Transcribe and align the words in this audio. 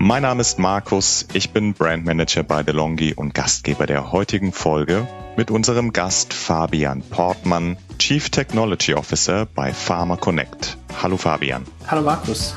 Mein 0.00 0.22
Name 0.22 0.42
ist 0.42 0.60
Markus, 0.60 1.26
ich 1.32 1.50
bin 1.50 1.74
Brandmanager 1.74 2.44
bei 2.44 2.62
DeLonghi 2.62 3.14
und 3.14 3.34
Gastgeber 3.34 3.84
der 3.84 4.12
heutigen 4.12 4.52
Folge 4.52 5.08
mit 5.36 5.50
unserem 5.50 5.92
Gast 5.92 6.32
Fabian 6.32 7.02
Portmann, 7.02 7.76
Chief 7.98 8.30
Technology 8.30 8.94
Officer 8.94 9.44
bei 9.46 9.72
Pharma 9.72 10.16
Connect. 10.16 10.78
Hallo 11.02 11.16
Fabian. 11.16 11.64
Hallo 11.88 12.02
Markus. 12.02 12.54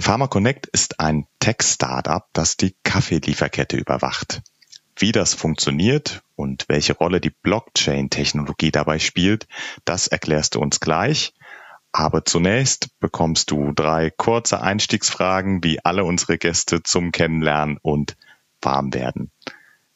Pharma 0.00 0.26
Connect 0.26 0.66
ist 0.66 0.98
ein 0.98 1.26
Tech-Startup, 1.38 2.24
das 2.32 2.56
die 2.56 2.74
Kaffeelieferkette 2.82 3.76
überwacht. 3.76 4.42
Wie 4.96 5.12
das 5.12 5.34
funktioniert 5.34 6.22
und 6.34 6.64
welche 6.68 6.94
Rolle 6.94 7.20
die 7.20 7.30
Blockchain-Technologie 7.30 8.72
dabei 8.72 8.98
spielt, 8.98 9.46
das 9.84 10.08
erklärst 10.08 10.56
du 10.56 10.60
uns 10.60 10.80
gleich. 10.80 11.32
Aber 11.92 12.24
zunächst 12.24 12.98
bekommst 13.00 13.50
du 13.50 13.72
drei 13.72 14.10
kurze 14.10 14.60
Einstiegsfragen, 14.62 15.60
die 15.60 15.84
alle 15.84 16.04
unsere 16.04 16.38
Gäste 16.38 16.82
zum 16.82 17.12
Kennenlernen 17.12 17.78
und 17.82 18.16
warm 18.62 18.94
werden. 18.94 19.30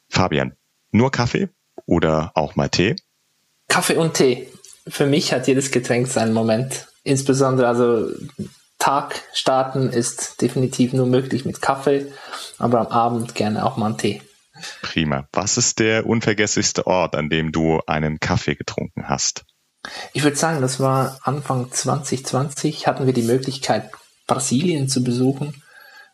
Fabian, 0.09 0.55
nur 0.91 1.11
Kaffee 1.11 1.49
oder 1.87 2.33
auch 2.35 2.55
mal 2.55 2.69
Tee? 2.69 2.97
Kaffee 3.69 3.97
und 3.97 4.15
Tee. 4.15 4.49
Für 4.87 5.07
mich 5.07 5.33
hat 5.33 5.49
jedes 5.49 5.71
Getränk 5.71 6.07
seinen 6.07 6.33
Moment. 6.33 6.87
Insbesondere 7.03 7.67
also 7.67 8.11
Tag 8.79 9.23
starten 9.33 9.89
ist 9.89 10.43
definitiv 10.43 10.93
nur 10.93 11.07
möglich 11.07 11.45
mit 11.45 11.63
Kaffee, 11.63 12.13
aber 12.59 12.81
am 12.81 12.87
Abend 12.89 13.35
gerne 13.35 13.65
auch 13.65 13.77
mal 13.77 13.87
einen 13.87 13.99
Tee. 13.99 14.23
Prima. 14.83 15.29
Was 15.33 15.57
ist 15.57 15.79
der 15.79 16.07
unvergesslichste 16.07 16.87
Ort, 16.87 17.15
an 17.15 17.29
dem 17.31 17.53
du 17.53 17.81
einen 17.87 18.21
Kaffee 18.21 18.55
getrunken 18.55 19.09
hast? 19.09 19.45
Ich 20.13 20.23
würde 20.23 20.37
sagen, 20.37 20.61
das 20.61 20.81
war 20.81 21.19
Anfang 21.23 21.71
2020, 21.71 22.87
hatten 22.87 23.07
wir 23.07 23.13
die 23.13 23.23
Möglichkeit, 23.23 23.91
Brasilien 24.27 24.89
zu 24.89 25.05
besuchen. 25.05 25.63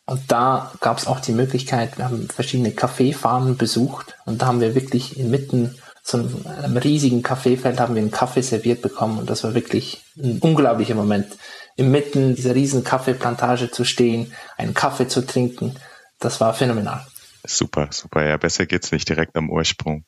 Und 0.05 0.31
da 0.31 0.71
gab 0.81 0.97
es 0.97 1.07
auch 1.07 1.19
die 1.19 1.31
Möglichkeit, 1.31 1.97
wir 1.97 2.05
haben 2.05 2.27
verschiedene 2.29 2.71
Kaffeefarmen 2.71 3.55
besucht 3.55 4.15
und 4.25 4.41
da 4.41 4.47
haben 4.47 4.59
wir 4.59 4.75
wirklich 4.75 5.17
inmitten 5.17 5.75
so 6.03 6.17
einem 6.17 6.75
riesigen 6.77 7.23
Kaffeefeld 7.23 7.79
haben 7.79 7.95
wir 7.95 8.01
einen 8.01 8.11
Kaffee 8.11 8.41
serviert 8.41 8.81
bekommen 8.81 9.19
und 9.19 9.29
das 9.29 9.45
war 9.45 9.53
wirklich 9.53 10.03
ein 10.17 10.39
unglaublicher 10.39 10.95
Moment. 10.95 11.37
Inmitten 11.77 12.35
dieser 12.35 12.53
riesen 12.53 12.83
Kaffeeplantage 12.83 13.71
zu 13.71 13.85
stehen, 13.85 14.33
einen 14.57 14.73
Kaffee 14.73 15.07
zu 15.07 15.25
trinken, 15.25 15.75
das 16.19 16.41
war 16.41 16.53
phänomenal. 16.53 17.05
Super, 17.45 17.87
super. 17.91 18.25
Ja, 18.25 18.37
besser 18.37 18.65
geht's 18.65 18.91
nicht 18.91 19.07
direkt 19.07 19.35
am 19.37 19.49
Ursprung. 19.49 20.03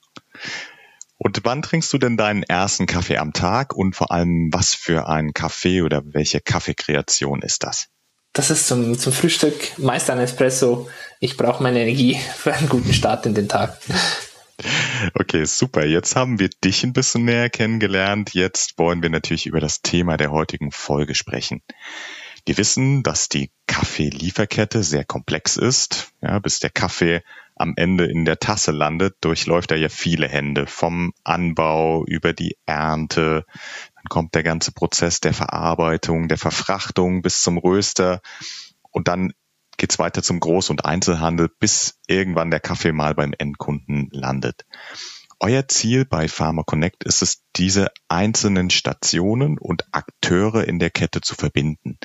Und 1.17 1.39
wann 1.43 1.61
trinkst 1.61 1.91
du 1.93 1.97
denn 1.97 2.17
deinen 2.17 2.43
ersten 2.43 2.87
Kaffee 2.87 3.17
am 3.17 3.33
Tag 3.33 3.73
und 3.73 3.95
vor 3.95 4.11
allem 4.11 4.49
was 4.51 4.73
für 4.73 5.07
ein 5.07 5.33
Kaffee 5.33 5.81
oder 5.81 6.01
welche 6.05 6.41
Kaffeekreation 6.41 7.41
ist 7.41 7.63
das? 7.63 7.87
Das 8.33 8.49
ist 8.49 8.67
zum, 8.67 8.99
zum 8.99 9.13
Frühstück 9.13 9.77
meist 9.77 10.09
ein 10.09 10.19
Espresso. 10.19 10.89
Ich 11.21 11.37
brauche 11.37 11.63
meine 11.63 11.81
Energie 11.81 12.15
für 12.35 12.53
einen 12.53 12.67
guten 12.67 12.93
Start 12.93 13.25
in 13.25 13.33
den 13.33 13.47
Tag. 13.47 13.77
Okay, 15.13 15.45
super. 15.45 15.85
Jetzt 15.85 16.15
haben 16.15 16.39
wir 16.39 16.49
dich 16.63 16.83
ein 16.83 16.93
bisschen 16.93 17.25
näher 17.25 17.49
kennengelernt. 17.49 18.33
Jetzt 18.33 18.77
wollen 18.77 19.01
wir 19.01 19.09
natürlich 19.09 19.47
über 19.47 19.59
das 19.59 19.81
Thema 19.81 20.17
der 20.17 20.31
heutigen 20.31 20.71
Folge 20.71 21.15
sprechen. 21.15 21.61
Wir 22.45 22.57
wissen, 22.57 23.03
dass 23.03 23.27
die 23.27 23.51
Kaffeelieferkette 23.67 24.83
sehr 24.83 25.03
komplex 25.03 25.57
ist, 25.57 26.11
ja, 26.21 26.39
bis 26.39 26.59
der 26.59 26.69
Kaffee 26.69 27.23
am 27.55 27.73
Ende 27.75 28.05
in 28.05 28.25
der 28.25 28.39
Tasse 28.39 28.71
landet, 28.71 29.15
durchläuft 29.21 29.71
er 29.71 29.77
ja 29.77 29.89
viele 29.89 30.27
Hände, 30.27 30.67
vom 30.67 31.13
Anbau 31.23 32.05
über 32.05 32.33
die 32.33 32.57
Ernte, 32.65 33.45
dann 33.95 34.05
kommt 34.09 34.35
der 34.35 34.43
ganze 34.43 34.71
Prozess 34.71 35.21
der 35.21 35.33
Verarbeitung, 35.33 36.27
der 36.27 36.37
Verfrachtung 36.37 37.21
bis 37.21 37.41
zum 37.41 37.57
Röster 37.57 38.21
und 38.91 39.07
dann 39.07 39.33
geht's 39.77 39.99
weiter 39.99 40.23
zum 40.23 40.39
Groß- 40.39 40.69
und 40.69 40.85
Einzelhandel, 40.85 41.49
bis 41.59 41.99
irgendwann 42.07 42.51
der 42.51 42.59
Kaffee 42.59 42.91
mal 42.91 43.13
beim 43.13 43.33
Endkunden 43.37 44.09
landet. 44.11 44.65
Euer 45.39 45.67
Ziel 45.67 46.05
bei 46.05 46.27
Pharma 46.27 46.63
Connect 46.63 47.03
ist 47.03 47.21
es, 47.21 47.43
diese 47.55 47.91
einzelnen 48.07 48.69
Stationen 48.69 49.57
und 49.57 49.85
Akteure 49.91 50.65
in 50.65 50.79
der 50.79 50.89
Kette 50.89 51.21
zu 51.21 51.35
verbinden. 51.35 51.97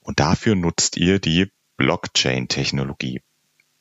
Und 0.00 0.20
dafür 0.20 0.54
nutzt 0.54 0.96
ihr 0.96 1.18
die 1.18 1.50
Blockchain-Technologie. 1.78 3.22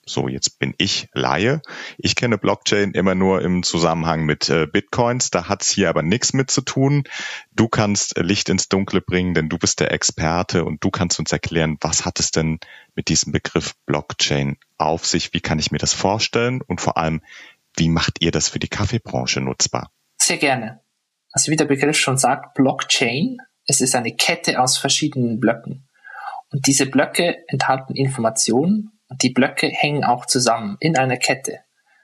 So, 0.08 0.30
jetzt 0.30 0.58
bin 0.58 0.74
ich 0.78 1.10
Laie. 1.14 1.62
Ich 1.98 2.16
kenne 2.16 2.38
Blockchain 2.38 2.92
immer 2.92 3.14
nur 3.14 3.42
im 3.42 3.64
Zusammenhang 3.64 4.24
mit 4.24 4.50
äh, 4.50 4.66
Bitcoins. 4.66 5.32
Da 5.32 5.50
hat's 5.50 5.70
hier 5.70 5.90
aber 5.90 6.02
nichts 6.02 6.32
mit 6.32 6.50
zu 6.50 6.62
tun. 6.62 7.04
Du 7.52 7.68
kannst 7.68 8.18
Licht 8.18 8.48
ins 8.48 8.70
Dunkle 8.70 9.02
bringen, 9.02 9.34
denn 9.34 9.50
du 9.50 9.58
bist 9.58 9.82
der 9.82 9.92
Experte 9.92 10.64
und 10.64 10.82
du 10.82 10.92
kannst 10.92 11.20
uns 11.20 11.34
erklären, 11.34 11.78
was 11.82 12.06
hat 12.06 12.22
es 12.22 12.32
denn 12.32 12.60
mit 12.96 13.10
diesem 13.10 13.34
Begriff 13.34 13.76
Blockchain 13.86 14.58
auf 14.78 15.06
sich? 15.06 15.34
Wie 15.34 15.42
kann 15.42 15.60
ich 15.60 15.72
mir 15.72 15.78
das 15.78 15.94
vorstellen? 15.94 16.62
Und 16.62 16.80
vor 16.80 16.98
allem, 16.98 17.22
wie 17.76 17.90
macht 17.90 18.22
ihr 18.22 18.32
das 18.32 18.48
für 18.48 18.60
die 18.60 18.70
Kaffeebranche 18.70 19.42
nutzbar? 19.42 19.92
Sehr 20.18 20.38
gerne. 20.38 20.80
Also 21.34 21.52
wie 21.52 21.58
der 21.58 21.66
Begriff 21.66 21.98
schon 21.98 22.18
sagt, 22.18 22.54
Blockchain, 22.54 23.40
es 23.66 23.82
ist 23.82 23.94
eine 23.94 24.16
Kette 24.16 24.62
aus 24.62 24.78
verschiedenen 24.78 25.42
Blöcken. 25.42 25.90
Und 26.50 26.66
diese 26.66 26.86
Blöcke 26.86 27.44
enthalten 27.50 27.94
Informationen 27.94 28.97
die 29.10 29.30
Blöcke 29.30 29.68
hängen 29.68 30.04
auch 30.04 30.26
zusammen 30.26 30.78
in 30.80 30.98
einer 30.98 31.18
Kette. 31.18 31.60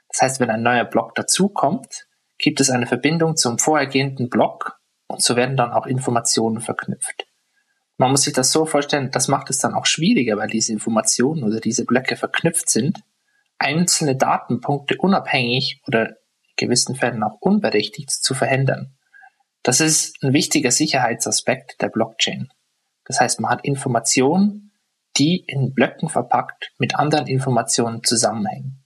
Das 0.08 0.22
heißt, 0.22 0.40
wenn 0.40 0.50
ein 0.50 0.62
neuer 0.62 0.84
Block 0.84 1.14
dazukommt, 1.14 2.06
gibt 2.38 2.60
es 2.60 2.70
eine 2.70 2.86
Verbindung 2.86 3.36
zum 3.36 3.58
vorhergehenden 3.58 4.28
Block 4.28 4.78
und 5.06 5.22
so 5.22 5.36
werden 5.36 5.56
dann 5.56 5.72
auch 5.72 5.86
Informationen 5.86 6.60
verknüpft. 6.60 7.26
Man 7.96 8.10
muss 8.10 8.22
sich 8.22 8.32
das 8.32 8.50
so 8.50 8.66
vorstellen, 8.66 9.10
das 9.10 9.28
macht 9.28 9.50
es 9.50 9.58
dann 9.58 9.74
auch 9.74 9.86
schwieriger, 9.86 10.36
weil 10.36 10.48
diese 10.48 10.72
Informationen 10.72 11.44
oder 11.44 11.60
diese 11.60 11.84
Blöcke 11.84 12.16
verknüpft 12.16 12.68
sind, 12.68 13.00
einzelne 13.58 14.16
Datenpunkte 14.16 14.96
unabhängig 14.98 15.80
oder 15.86 16.08
in 16.08 16.14
gewissen 16.56 16.96
Fällen 16.96 17.22
auch 17.22 17.40
unberechtigt 17.40 18.10
zu 18.10 18.34
verhindern. 18.34 18.96
Das 19.62 19.80
ist 19.80 20.22
ein 20.22 20.32
wichtiger 20.32 20.70
Sicherheitsaspekt 20.70 21.80
der 21.80 21.88
Blockchain. 21.88 22.48
Das 23.04 23.20
heißt, 23.20 23.40
man 23.40 23.50
hat 23.50 23.64
Informationen, 23.64 24.72
die 25.16 25.44
in 25.46 25.74
Blöcken 25.74 26.08
verpackt 26.08 26.72
mit 26.78 26.96
anderen 26.96 27.26
Informationen 27.26 28.02
zusammenhängen. 28.02 28.84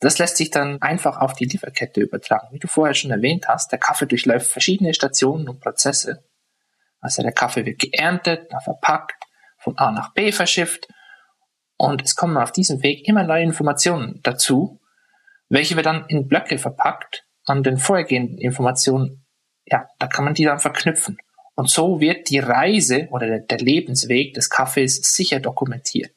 Das 0.00 0.18
lässt 0.18 0.36
sich 0.36 0.50
dann 0.50 0.80
einfach 0.80 1.18
auf 1.18 1.34
die 1.34 1.44
Lieferkette 1.44 2.00
übertragen. 2.00 2.48
Wie 2.52 2.58
du 2.58 2.68
vorher 2.68 2.94
schon 2.94 3.10
erwähnt 3.10 3.48
hast, 3.48 3.70
der 3.70 3.78
Kaffee 3.78 4.06
durchläuft 4.06 4.50
verschiedene 4.50 4.94
Stationen 4.94 5.48
und 5.48 5.60
Prozesse. 5.60 6.24
Also 7.00 7.22
der 7.22 7.32
Kaffee 7.32 7.66
wird 7.66 7.78
geerntet, 7.78 8.50
verpackt, 8.64 9.22
von 9.58 9.76
A 9.76 9.90
nach 9.90 10.14
B 10.14 10.32
verschifft 10.32 10.88
und 11.76 12.02
es 12.02 12.14
kommen 12.16 12.36
auf 12.36 12.52
diesem 12.52 12.82
Weg 12.82 13.08
immer 13.08 13.24
neue 13.24 13.42
Informationen 13.42 14.20
dazu, 14.22 14.80
welche 15.48 15.76
wir 15.76 15.82
dann 15.82 16.06
in 16.08 16.28
Blöcke 16.28 16.58
verpackt 16.58 17.26
an 17.44 17.62
den 17.62 17.78
vorhergehenden 17.78 18.38
Informationen, 18.38 19.24
ja, 19.64 19.88
da 19.98 20.06
kann 20.06 20.24
man 20.24 20.34
die 20.34 20.44
dann 20.44 20.60
verknüpfen. 20.60 21.18
Und 21.60 21.68
so 21.68 22.00
wird 22.00 22.30
die 22.30 22.38
Reise 22.38 23.08
oder 23.10 23.38
der 23.38 23.58
Lebensweg 23.58 24.32
des 24.32 24.48
Kaffees 24.48 24.96
sicher 25.14 25.40
dokumentiert. 25.40 26.14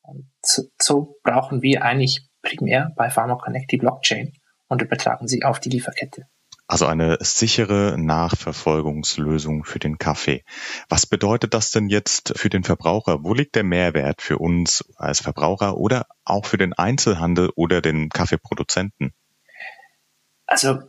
Und 0.00 0.32
so, 0.80 1.16
brauchen 1.22 1.62
wir 1.62 1.84
eigentlich 1.84 2.26
primär 2.42 2.90
bei 2.96 3.08
Pharma 3.08 3.36
Connect 3.36 3.70
die 3.70 3.76
Blockchain 3.76 4.32
und 4.66 4.82
übertragen 4.82 5.28
sie 5.28 5.44
auf 5.44 5.60
die 5.60 5.68
Lieferkette. 5.68 6.26
Also 6.66 6.86
eine 6.86 7.18
sichere 7.20 7.94
Nachverfolgungslösung 7.96 9.62
für 9.62 9.78
den 9.78 9.98
Kaffee. 9.98 10.42
Was 10.88 11.06
bedeutet 11.06 11.54
das 11.54 11.70
denn 11.70 11.88
jetzt 11.88 12.32
für 12.36 12.50
den 12.50 12.64
Verbraucher? 12.64 13.22
Wo 13.22 13.34
liegt 13.34 13.54
der 13.54 13.62
Mehrwert 13.62 14.22
für 14.22 14.38
uns 14.38 14.84
als 14.96 15.20
Verbraucher 15.20 15.76
oder 15.76 16.08
auch 16.24 16.46
für 16.46 16.58
den 16.58 16.72
Einzelhandel 16.72 17.50
oder 17.54 17.80
den 17.80 18.08
Kaffeeproduzenten? 18.08 19.14
Also 20.46 20.80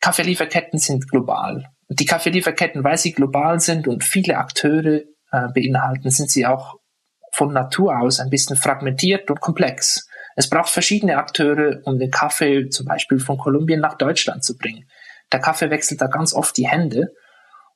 Kaffeelieferketten 0.00 0.80
sind 0.80 1.08
global. 1.08 1.70
Die 1.88 2.06
Kaffeelieferketten, 2.06 2.84
weil 2.84 2.98
sie 2.98 3.12
global 3.12 3.60
sind 3.60 3.88
und 3.88 4.04
viele 4.04 4.36
Akteure 4.36 5.02
äh, 5.32 5.48
beinhalten, 5.54 6.10
sind 6.10 6.30
sie 6.30 6.46
auch 6.46 6.76
von 7.32 7.52
Natur 7.52 7.98
aus 7.98 8.20
ein 8.20 8.30
bisschen 8.30 8.56
fragmentiert 8.56 9.30
und 9.30 9.40
komplex. 9.40 10.06
Es 10.36 10.48
braucht 10.48 10.70
verschiedene 10.70 11.16
Akteure, 11.16 11.80
um 11.84 11.98
den 11.98 12.10
Kaffee 12.10 12.68
zum 12.68 12.86
Beispiel 12.86 13.18
von 13.18 13.38
Kolumbien 13.38 13.80
nach 13.80 13.96
Deutschland 13.96 14.44
zu 14.44 14.56
bringen. 14.56 14.88
Der 15.32 15.40
Kaffee 15.40 15.70
wechselt 15.70 16.00
da 16.00 16.06
ganz 16.06 16.32
oft 16.32 16.56
die 16.56 16.68
Hände. 16.68 17.12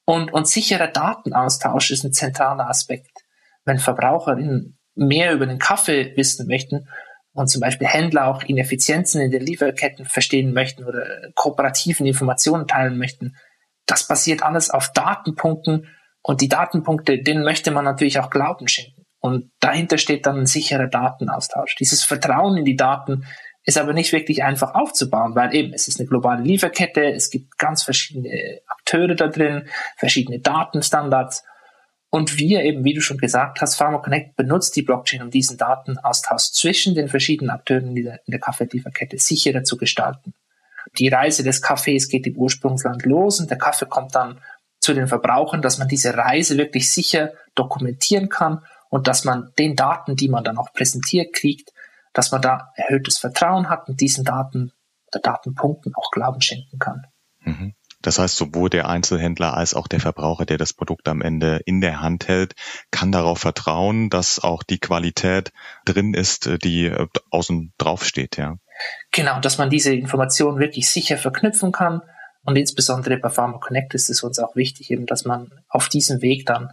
Und, 0.04 0.32
und 0.32 0.48
sicherer 0.48 0.88
Datenaustausch 0.88 1.90
ist 1.90 2.04
ein 2.04 2.12
zentraler 2.12 2.68
Aspekt. 2.68 3.10
Wenn 3.64 3.78
Verbraucherinnen 3.78 4.78
mehr 4.94 5.32
über 5.32 5.46
den 5.46 5.58
Kaffee 5.58 6.12
wissen 6.16 6.46
möchten 6.46 6.88
und 7.32 7.48
zum 7.48 7.60
Beispiel 7.60 7.86
Händler 7.86 8.26
auch 8.26 8.42
Ineffizienzen 8.42 9.20
in 9.20 9.30
den 9.30 9.42
Lieferketten 9.42 10.04
verstehen 10.04 10.52
möchten 10.52 10.84
oder 10.84 11.04
kooperativen 11.34 12.06
Informationen 12.06 12.66
teilen 12.66 12.98
möchten, 12.98 13.36
das 13.86 14.06
basiert 14.06 14.42
alles 14.42 14.70
auf 14.70 14.92
Datenpunkten 14.92 15.88
und 16.22 16.40
die 16.40 16.48
Datenpunkte, 16.48 17.22
denen 17.22 17.44
möchte 17.44 17.70
man 17.70 17.84
natürlich 17.84 18.20
auch 18.20 18.30
Glauben 18.30 18.68
schenken. 18.68 19.04
Und 19.20 19.50
dahinter 19.60 19.98
steht 19.98 20.26
dann 20.26 20.38
ein 20.38 20.46
sicherer 20.46 20.88
Datenaustausch. 20.88 21.76
Dieses 21.76 22.02
Vertrauen 22.02 22.56
in 22.56 22.64
die 22.64 22.76
Daten 22.76 23.24
ist 23.64 23.78
aber 23.78 23.92
nicht 23.92 24.12
wirklich 24.12 24.42
einfach 24.42 24.74
aufzubauen, 24.74 25.36
weil 25.36 25.54
eben 25.54 25.72
es 25.72 25.86
ist 25.86 26.00
eine 26.00 26.08
globale 26.08 26.42
Lieferkette, 26.42 27.04
es 27.12 27.30
gibt 27.30 27.56
ganz 27.58 27.84
verschiedene 27.84 28.60
Akteure 28.66 29.14
da 29.14 29.28
drin, 29.28 29.68
verschiedene 29.96 30.40
Datenstandards. 30.40 31.44
Und 32.10 32.38
wir 32.38 32.62
eben, 32.62 32.84
wie 32.84 32.94
du 32.94 33.00
schon 33.00 33.16
gesagt 33.16 33.60
hast, 33.60 33.76
PharmaConnect 33.76 34.36
benutzt 34.36 34.76
die 34.76 34.82
Blockchain, 34.82 35.22
um 35.22 35.30
diesen 35.30 35.56
Datenaustausch 35.56 36.50
zwischen 36.52 36.94
den 36.94 37.08
verschiedenen 37.08 37.50
Akteuren 37.50 37.96
in 37.96 38.04
der, 38.04 38.20
in 38.26 38.32
der 38.32 38.40
Kaffeelieferkette 38.40 39.18
sicherer 39.18 39.62
zu 39.62 39.76
gestalten. 39.76 40.34
Die 40.98 41.08
Reise 41.08 41.42
des 41.42 41.62
Kaffees 41.62 42.08
geht 42.08 42.26
im 42.26 42.36
Ursprungsland 42.36 43.04
los 43.04 43.40
und 43.40 43.50
der 43.50 43.58
Kaffee 43.58 43.86
kommt 43.86 44.14
dann 44.14 44.40
zu 44.80 44.94
den 44.94 45.06
Verbrauchern, 45.06 45.62
dass 45.62 45.78
man 45.78 45.88
diese 45.88 46.16
Reise 46.16 46.58
wirklich 46.58 46.92
sicher 46.92 47.32
dokumentieren 47.54 48.28
kann 48.28 48.64
und 48.90 49.06
dass 49.06 49.24
man 49.24 49.52
den 49.58 49.76
Daten, 49.76 50.16
die 50.16 50.28
man 50.28 50.44
dann 50.44 50.58
auch 50.58 50.72
präsentiert 50.72 51.32
kriegt, 51.32 51.72
dass 52.12 52.30
man 52.30 52.42
da 52.42 52.72
erhöhtes 52.74 53.18
Vertrauen 53.18 53.68
hat 53.68 53.88
und 53.88 54.00
diesen 54.00 54.24
Daten 54.24 54.72
oder 55.08 55.20
Datenpunkten 55.20 55.94
auch 55.94 56.10
Glauben 56.10 56.42
schenken 56.42 56.78
kann. 56.78 57.06
Mhm. 57.40 57.74
Das 58.02 58.18
heißt, 58.18 58.36
sowohl 58.36 58.68
der 58.68 58.88
Einzelhändler 58.88 59.56
als 59.56 59.74
auch 59.74 59.86
der 59.86 60.00
Verbraucher, 60.00 60.44
der 60.44 60.58
das 60.58 60.72
Produkt 60.72 61.08
am 61.08 61.22
Ende 61.22 61.60
in 61.64 61.80
der 61.80 62.00
Hand 62.00 62.26
hält, 62.26 62.54
kann 62.90 63.12
darauf 63.12 63.38
vertrauen, 63.38 64.10
dass 64.10 64.40
auch 64.40 64.64
die 64.64 64.78
Qualität 64.78 65.52
drin 65.84 66.12
ist, 66.12 66.50
die 66.64 66.86
äh, 66.86 67.06
außen 67.30 67.72
drauf 67.78 68.04
steht, 68.04 68.36
ja. 68.36 68.56
Genau, 69.10 69.40
dass 69.40 69.58
man 69.58 69.70
diese 69.70 69.94
Informationen 69.94 70.58
wirklich 70.58 70.88
sicher 70.88 71.18
verknüpfen 71.18 71.72
kann. 71.72 72.02
Und 72.44 72.56
insbesondere 72.56 73.18
bei 73.18 73.28
Pharma 73.28 73.58
Connect 73.58 73.94
ist 73.94 74.10
es 74.10 74.22
uns 74.22 74.38
auch 74.38 74.56
wichtig, 74.56 74.90
eben, 74.90 75.06
dass 75.06 75.24
man 75.24 75.52
auf 75.68 75.88
diesem 75.88 76.22
Weg 76.22 76.46
dann 76.46 76.70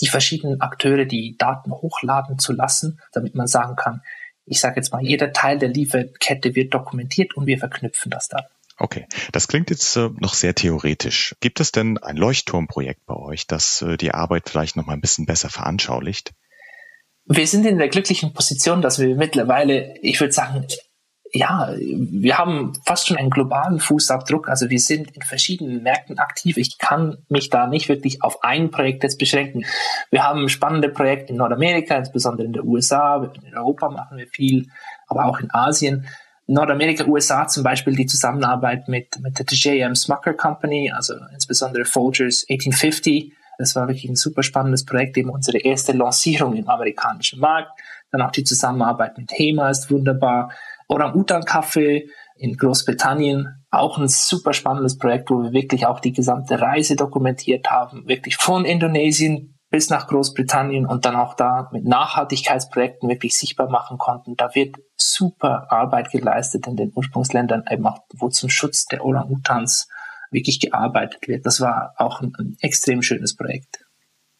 die 0.00 0.08
verschiedenen 0.08 0.60
Akteure 0.60 1.04
die 1.04 1.36
Daten 1.38 1.70
hochladen 1.70 2.38
zu 2.38 2.52
lassen, 2.52 3.00
damit 3.12 3.34
man 3.34 3.46
sagen 3.46 3.76
kann, 3.76 4.02
ich 4.44 4.60
sage 4.60 4.76
jetzt 4.76 4.92
mal, 4.92 5.02
jeder 5.02 5.32
Teil 5.32 5.58
der 5.58 5.68
Lieferkette 5.68 6.54
wird 6.54 6.74
dokumentiert 6.74 7.36
und 7.36 7.46
wir 7.46 7.58
verknüpfen 7.58 8.10
das 8.10 8.28
dann. 8.28 8.44
Okay, 8.78 9.06
das 9.30 9.48
klingt 9.48 9.70
jetzt 9.70 9.96
äh, 9.96 10.08
noch 10.18 10.34
sehr 10.34 10.54
theoretisch. 10.54 11.36
Gibt 11.40 11.60
es 11.60 11.72
denn 11.72 11.98
ein 11.98 12.16
Leuchtturmprojekt 12.16 13.04
bei 13.06 13.14
euch, 13.14 13.46
das 13.46 13.82
äh, 13.82 13.96
die 13.96 14.12
Arbeit 14.12 14.48
vielleicht 14.48 14.76
noch 14.76 14.86
mal 14.86 14.94
ein 14.94 15.00
bisschen 15.00 15.26
besser 15.26 15.50
veranschaulicht? 15.50 16.32
Wir 17.26 17.46
sind 17.46 17.64
in 17.66 17.78
der 17.78 17.88
glücklichen 17.88 18.32
Position, 18.32 18.82
dass 18.82 18.98
wir 18.98 19.14
mittlerweile, 19.14 19.94
ich 20.00 20.18
würde 20.20 20.32
sagen, 20.32 20.66
ja, 21.34 21.74
wir 21.78 22.36
haben 22.36 22.74
fast 22.84 23.08
schon 23.08 23.16
einen 23.16 23.30
globalen 23.30 23.80
Fußabdruck. 23.80 24.50
Also 24.50 24.68
wir 24.68 24.78
sind 24.78 25.12
in 25.12 25.22
verschiedenen 25.22 25.82
Märkten 25.82 26.18
aktiv. 26.18 26.58
Ich 26.58 26.76
kann 26.76 27.18
mich 27.30 27.48
da 27.48 27.66
nicht 27.66 27.88
wirklich 27.88 28.22
auf 28.22 28.44
ein 28.44 28.70
Projekt 28.70 29.02
jetzt 29.02 29.18
beschränken. 29.18 29.64
Wir 30.10 30.24
haben 30.24 30.50
spannende 30.50 30.90
Projekte 30.90 31.32
in 31.32 31.38
Nordamerika, 31.38 31.96
insbesondere 31.96 32.46
in 32.46 32.52
den 32.52 32.66
USA. 32.66 33.30
In 33.46 33.56
Europa 33.56 33.88
machen 33.88 34.18
wir 34.18 34.26
viel, 34.26 34.68
aber 35.08 35.24
auch 35.24 35.40
in 35.40 35.48
Asien. 35.52 36.06
Nordamerika, 36.46 37.06
USA 37.06 37.48
zum 37.48 37.62
Beispiel 37.62 37.96
die 37.96 38.06
Zusammenarbeit 38.06 38.88
mit, 38.88 39.18
mit 39.20 39.38
der 39.38 39.46
J.M. 39.46 39.94
Smucker 39.94 40.34
Company, 40.34 40.92
also 40.94 41.14
insbesondere 41.32 41.86
Folgers 41.86 42.44
1850. 42.50 43.32
Das 43.56 43.74
war 43.74 43.88
wirklich 43.88 44.04
ein 44.04 44.16
super 44.16 44.42
spannendes 44.42 44.84
Projekt, 44.84 45.16
eben 45.16 45.30
unsere 45.30 45.58
erste 45.58 45.92
Lancierung 45.92 46.56
im 46.56 46.68
amerikanischen 46.68 47.40
Markt. 47.40 47.70
Dann 48.10 48.20
auch 48.20 48.32
die 48.32 48.44
Zusammenarbeit 48.44 49.16
mit 49.16 49.32
HEMA 49.32 49.70
ist 49.70 49.90
wunderbar. 49.90 50.50
Orang-Utan-Kaffee 50.92 52.08
in 52.36 52.56
Großbritannien, 52.56 53.64
auch 53.70 53.98
ein 53.98 54.08
super 54.08 54.52
spannendes 54.52 54.98
Projekt, 54.98 55.30
wo 55.30 55.42
wir 55.42 55.52
wirklich 55.52 55.86
auch 55.86 56.00
die 56.00 56.12
gesamte 56.12 56.60
Reise 56.60 56.96
dokumentiert 56.96 57.70
haben, 57.70 58.06
wirklich 58.06 58.36
von 58.36 58.64
Indonesien 58.64 59.58
bis 59.70 59.88
nach 59.88 60.06
Großbritannien 60.06 60.84
und 60.86 61.06
dann 61.06 61.16
auch 61.16 61.34
da 61.34 61.70
mit 61.72 61.84
Nachhaltigkeitsprojekten 61.84 63.08
wirklich 63.08 63.34
sichtbar 63.34 63.70
machen 63.70 63.96
konnten. 63.96 64.36
Da 64.36 64.54
wird 64.54 64.76
super 64.96 65.72
Arbeit 65.72 66.10
geleistet 66.10 66.66
in 66.66 66.76
den 66.76 66.92
Ursprungsländern, 66.94 67.64
eben 67.70 67.86
auch 67.86 68.00
wo 68.14 68.28
zum 68.28 68.50
Schutz 68.50 68.84
der 68.84 69.02
Orang-Utans 69.02 69.88
wirklich 70.30 70.60
gearbeitet 70.60 71.26
wird. 71.26 71.46
Das 71.46 71.60
war 71.60 71.94
auch 71.96 72.20
ein, 72.20 72.34
ein 72.38 72.56
extrem 72.60 73.00
schönes 73.00 73.34
Projekt. 73.34 73.81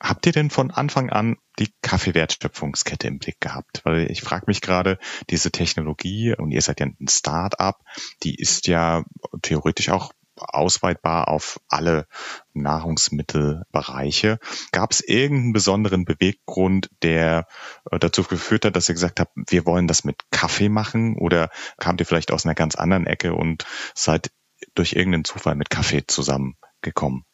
Habt 0.02 0.26
ihr 0.26 0.32
denn 0.32 0.50
von 0.50 0.72
Anfang 0.72 1.10
an 1.10 1.36
die 1.60 1.72
Kaffeewertschöpfungskette 1.80 3.06
im 3.06 3.20
Blick 3.20 3.40
gehabt? 3.40 3.82
Weil 3.84 4.10
ich 4.10 4.20
frage 4.20 4.46
mich 4.48 4.60
gerade, 4.60 4.98
diese 5.30 5.52
Technologie, 5.52 6.34
und 6.36 6.50
ihr 6.50 6.60
seid 6.60 6.80
ja 6.80 6.86
ein 6.86 7.08
Start-up, 7.08 7.84
die 8.24 8.34
ist 8.34 8.66
ja 8.66 9.04
theoretisch 9.42 9.90
auch 9.90 10.12
ausweitbar 10.34 11.28
auf 11.28 11.60
alle 11.68 12.08
Nahrungsmittelbereiche. 12.52 14.40
Gab 14.72 14.90
es 14.90 15.00
irgendeinen 15.00 15.52
besonderen 15.52 16.04
Beweggrund, 16.04 16.90
der 17.02 17.46
äh, 17.90 17.98
dazu 18.00 18.24
geführt 18.24 18.64
hat, 18.64 18.74
dass 18.74 18.88
ihr 18.88 18.94
gesagt 18.94 19.20
habt, 19.20 19.32
wir 19.36 19.66
wollen 19.66 19.86
das 19.86 20.02
mit 20.02 20.30
Kaffee 20.32 20.68
machen? 20.68 21.16
Oder 21.16 21.50
kamt 21.78 22.00
ihr 22.00 22.06
vielleicht 22.06 22.32
aus 22.32 22.44
einer 22.44 22.56
ganz 22.56 22.74
anderen 22.74 23.06
Ecke 23.06 23.34
und 23.34 23.66
seid 23.94 24.32
durch 24.74 24.94
irgendeinen 24.94 25.24
Zufall 25.24 25.54
mit 25.54 25.70
Kaffee 25.70 26.06
zusammengekommen? 26.06 27.24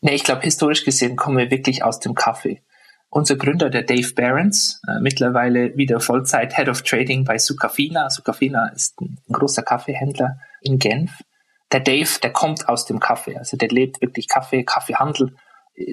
Nee, 0.00 0.14
ich 0.14 0.24
glaube, 0.24 0.42
historisch 0.42 0.84
gesehen 0.84 1.16
kommen 1.16 1.38
wir 1.38 1.50
wirklich 1.50 1.82
aus 1.82 2.00
dem 2.00 2.14
Kaffee. 2.14 2.62
Unser 3.08 3.36
Gründer, 3.36 3.70
der 3.70 3.82
Dave 3.82 4.12
Behrens, 4.14 4.80
äh, 4.88 5.00
mittlerweile 5.00 5.76
wieder 5.76 6.00
Vollzeit 6.00 6.56
Head 6.56 6.68
of 6.68 6.82
Trading 6.82 7.24
bei 7.24 7.38
Sucafina. 7.38 8.10
Sucafina 8.10 8.68
ist 8.74 9.00
ein, 9.00 9.18
ein 9.28 9.32
großer 9.32 9.62
Kaffeehändler 9.62 10.38
in 10.60 10.78
Genf. 10.78 11.22
Der 11.72 11.80
Dave, 11.80 12.20
der 12.22 12.32
kommt 12.32 12.68
aus 12.68 12.84
dem 12.84 13.00
Kaffee, 13.00 13.36
also 13.36 13.56
der 13.56 13.68
lebt 13.68 14.00
wirklich 14.00 14.28
Kaffee, 14.28 14.64
Kaffeehandel. 14.64 15.34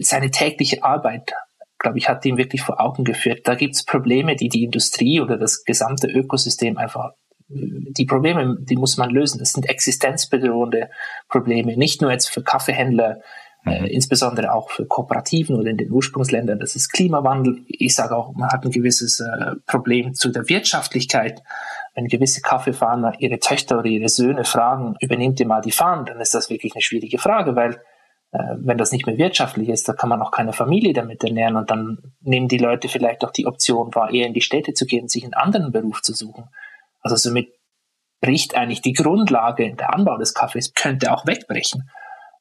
Seine 0.02 0.32
tägliche 0.32 0.84
Arbeit, 0.84 1.34
glaube 1.80 1.98
ich, 1.98 2.10
hat 2.10 2.26
ihm 2.26 2.38
wirklich 2.38 2.62
vor 2.62 2.80
Augen 2.80 3.04
geführt. 3.04 3.42
Da 3.48 3.56
gibt's 3.56 3.84
Probleme, 3.84 4.36
die 4.36 4.50
die 4.50 4.64
Industrie 4.64 5.20
oder 5.20 5.38
das 5.38 5.64
gesamte 5.64 6.08
Ökosystem 6.08 6.78
einfach 6.78 7.12
die 7.48 8.06
Probleme, 8.06 8.58
die 8.60 8.76
muss 8.76 8.98
man 8.98 9.10
lösen. 9.10 9.40
Das 9.40 9.52
sind 9.52 9.70
existenzbedrohende 9.70 10.90
Probleme, 11.30 11.78
nicht 11.78 12.02
nur 12.02 12.12
jetzt 12.12 12.30
für 12.30 12.44
Kaffeehändler, 12.44 13.22
äh, 13.66 13.88
insbesondere 13.88 14.54
auch 14.54 14.70
für 14.72 14.86
Kooperativen 14.86 15.56
oder 15.56 15.70
in 15.70 15.78
den 15.78 15.92
Ursprungsländern. 15.92 16.60
Das 16.60 16.76
ist 16.76 16.92
Klimawandel. 16.92 17.64
Ich 17.68 17.96
sage 17.96 18.16
auch, 18.16 18.34
man 18.34 18.50
hat 18.50 18.66
ein 18.66 18.72
gewisses 18.72 19.20
äh, 19.20 19.56
Problem 19.66 20.14
zu 20.14 20.30
der 20.30 20.50
Wirtschaftlichkeit. 20.50 21.42
Wenn 21.96 22.08
gewisse 22.08 22.42
Kaffeefahrer 22.42 23.14
ihre 23.20 23.40
Töchter 23.40 23.80
oder 23.80 23.88
ihre 23.88 24.10
Söhne 24.10 24.44
fragen, 24.44 24.96
übernehmt 25.00 25.40
ihr 25.40 25.48
mal 25.48 25.62
die 25.62 25.72
Fahnen, 25.72 26.06
dann 26.06 26.20
ist 26.20 26.34
das 26.34 26.50
wirklich 26.50 26.74
eine 26.74 26.82
schwierige 26.82 27.20
Frage, 27.20 27.56
weil 27.56 27.80
äh, 28.34 28.56
wenn 28.58 28.78
das 28.78 28.92
nicht 28.92 29.06
mehr 29.06 29.18
wirtschaftlich 29.18 29.70
ist, 29.70 29.88
dann 29.88 29.96
kann 29.96 30.10
man 30.10 30.22
auch 30.22 30.32
keine 30.32 30.54
Familie 30.54 30.94
damit 30.94 31.24
ernähren 31.24 31.56
und 31.56 31.70
dann 31.70 32.00
nehmen 32.22 32.48
die 32.48 32.58
Leute 32.58 32.88
vielleicht 32.90 33.24
auch 33.24 33.32
die 33.32 33.46
Option 33.46 33.94
wahr, 33.96 34.12
eher 34.12 34.28
in 34.28 34.34
die 34.34 34.42
Städte 34.42 34.74
zu 34.74 34.86
gehen, 34.86 35.08
sich 35.08 35.24
einen 35.24 35.36
anderen 35.36 35.72
Beruf 35.72 36.02
zu 36.02 36.14
suchen. 36.14 36.50
Also 37.02 37.16
somit 37.16 37.54
bricht 38.20 38.56
eigentlich 38.56 38.82
die 38.82 38.94
Grundlage, 38.94 39.76
der 39.76 39.94
Anbau 39.94 40.18
des 40.18 40.34
Kaffees 40.34 40.74
könnte 40.74 41.14
auch 41.14 41.28
wegbrechen. 41.28 41.90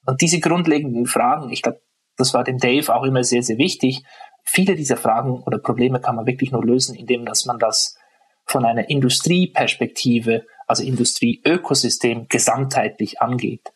Und 0.05 0.21
diese 0.21 0.39
grundlegenden 0.39 1.05
Fragen, 1.05 1.49
ich 1.49 1.61
glaube, 1.61 1.81
das 2.17 2.33
war 2.33 2.43
dem 2.43 2.57
Dave 2.57 2.93
auch 2.93 3.03
immer 3.03 3.23
sehr, 3.23 3.43
sehr 3.43 3.57
wichtig. 3.57 4.03
Viele 4.43 4.75
dieser 4.75 4.97
Fragen 4.97 5.41
oder 5.43 5.57
Probleme 5.57 5.99
kann 5.99 6.15
man 6.15 6.25
wirklich 6.25 6.51
nur 6.51 6.63
lösen, 6.63 6.95
indem 6.95 7.25
dass 7.25 7.45
man 7.45 7.59
das 7.59 7.97
von 8.45 8.65
einer 8.65 8.89
Industrieperspektive, 8.89 10.45
also 10.67 10.83
Industrieökosystem 10.83 12.27
gesamtheitlich 12.27 13.21
angeht. 13.21 13.71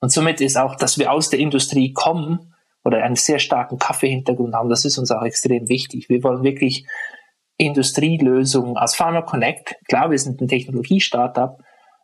Und 0.00 0.10
somit 0.10 0.40
ist 0.40 0.56
auch, 0.56 0.76
dass 0.76 0.98
wir 0.98 1.10
aus 1.10 1.30
der 1.30 1.40
Industrie 1.40 1.92
kommen 1.92 2.54
oder 2.84 3.02
einen 3.02 3.16
sehr 3.16 3.38
starken 3.38 3.78
Kaffeehintergrund 3.78 4.54
haben, 4.54 4.68
das 4.68 4.84
ist 4.84 4.98
uns 4.98 5.10
auch 5.10 5.22
extrem 5.22 5.68
wichtig. 5.68 6.08
Wir 6.08 6.22
wollen 6.22 6.44
wirklich 6.44 6.86
Industrielösungen 7.56 8.76
als 8.76 8.94
Pharma 8.94 9.22
Connect. 9.22 9.76
Klar, 9.88 10.10
wir 10.10 10.18
sind 10.18 10.40
ein 10.40 10.48
Technologie-Startup, 10.48 11.58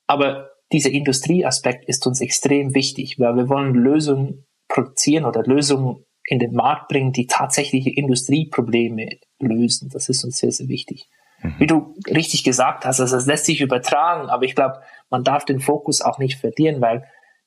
aber 0.07 0.51
dieser 0.73 0.91
Industrieaspekt 0.91 1.89
ist 1.89 2.07
uns 2.07 2.21
extrem 2.21 2.75
wichtig, 2.75 3.19
weil 3.19 3.37
wir 3.37 3.49
wollen 3.49 3.75
Lösungen 3.75 4.47
produzieren 4.69 5.25
oder 5.25 5.43
Lösungen 5.43 6.05
in 6.25 6.39
den 6.39 6.53
Markt 6.53 6.89
bringen, 6.89 7.13
die 7.13 7.27
tatsächliche 7.27 7.91
Industrieprobleme 7.91 9.19
lösen. 9.41 9.91
Das 9.93 10.09
ist 10.09 10.25
uns 10.25 10.39
sehr, 10.39 10.53
sehr 10.53 10.69
wichtig. 10.69 11.09
Mhm. 11.43 11.55
Wie 11.59 11.67
du 11.67 11.97
richtig 12.07 12.45
gesagt 12.45 12.85
hast, 12.85 13.01
also 13.01 13.17
das 13.17 13.27
lässt 13.27 13.47
sich 13.47 13.61
übertragen, 13.61 14.29
aber 14.29 14.45
ich 14.45 14.55
glaube, 14.55 14.81
man 15.11 15.25
darf 15.25 15.45
den 15.45 15.61
Fokus 15.61 16.01
auch 16.01 16.19
nicht 16.19 16.39
verlieren, 16.39 16.81
weil 16.81 17.05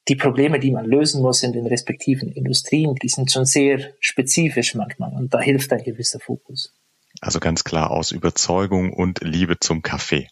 die 0.09 0.15
Probleme, 0.15 0.59
die 0.59 0.71
man 0.71 0.85
lösen 0.85 1.21
muss 1.21 1.43
in 1.43 1.53
den 1.53 1.65
respektiven 1.65 2.29
Industrien, 2.29 2.95
die 2.95 3.07
sind 3.07 3.31
schon 3.31 3.45
sehr 3.45 3.93
spezifisch 4.01 4.75
manchmal 4.75 5.13
und 5.13 5.33
da 5.33 5.39
hilft 5.39 5.71
ein 5.71 5.83
gewisser 5.83 6.19
Fokus. 6.19 6.73
Also 7.21 7.39
ganz 7.39 7.63
klar 7.63 7.91
aus 7.91 8.11
Überzeugung 8.11 8.91
und 8.91 9.21
Liebe 9.21 9.59
zum 9.59 9.81
Kaffee. 9.81 10.27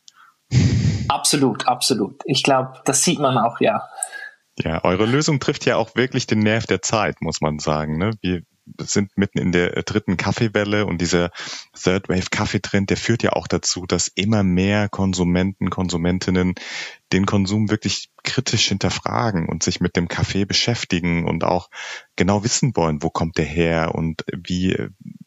Absolut, 1.08 1.68
absolut. 1.68 2.22
Ich 2.26 2.44
glaube, 2.44 2.82
das 2.86 3.04
sieht 3.04 3.20
man 3.20 3.38
auch, 3.38 3.60
ja. 3.60 3.84
Ja, 4.60 4.84
eure 4.84 5.06
Lösung 5.06 5.40
trifft 5.40 5.66
ja 5.66 5.78
auch 5.78 5.96
wirklich 5.96 6.28
den 6.28 6.40
Nerv 6.40 6.66
der 6.66 6.82
Zeit, 6.82 7.22
muss 7.22 7.42
man 7.42 7.60
sagen. 7.60 7.98
Ne? 7.98 8.12
Wir, 8.22 8.44
sind 8.80 9.18
mitten 9.18 9.40
in 9.40 9.52
der 9.52 9.84
dritten 9.84 10.18
Kaffeewelle 10.18 10.86
und 10.86 11.02
dieser 11.02 11.32
Third 11.74 12.10
Wave 12.10 12.28
Kaffeetrend, 12.30 12.90
der 12.90 12.98
führt 12.98 13.24
ja 13.24 13.34
auch 13.34 13.48
dazu, 13.48 13.86
dass 13.86 14.08
immer 14.08 14.44
mehr 14.44 14.90
Konsumenten, 14.90 15.70
Konsumentinnen 15.70 16.56
den 17.12 17.26
Konsum 17.26 17.70
wirklich 17.70 18.10
kritisch 18.24 18.68
hinterfragen 18.68 19.50
und 19.50 19.64
sich 19.64 19.82
mit 19.82 19.96
dem 19.96 20.08
Kaffee 20.08 20.46
beschäftigen 20.46 21.28
und 21.28 21.44
auch 21.44 21.70
genau 22.16 22.44
wissen 22.44 22.76
wollen, 22.76 23.04
wo 23.04 23.10
kommt 23.10 23.38
der 23.38 23.46
her 23.46 23.94
und 23.96 24.24
wie 24.32 24.78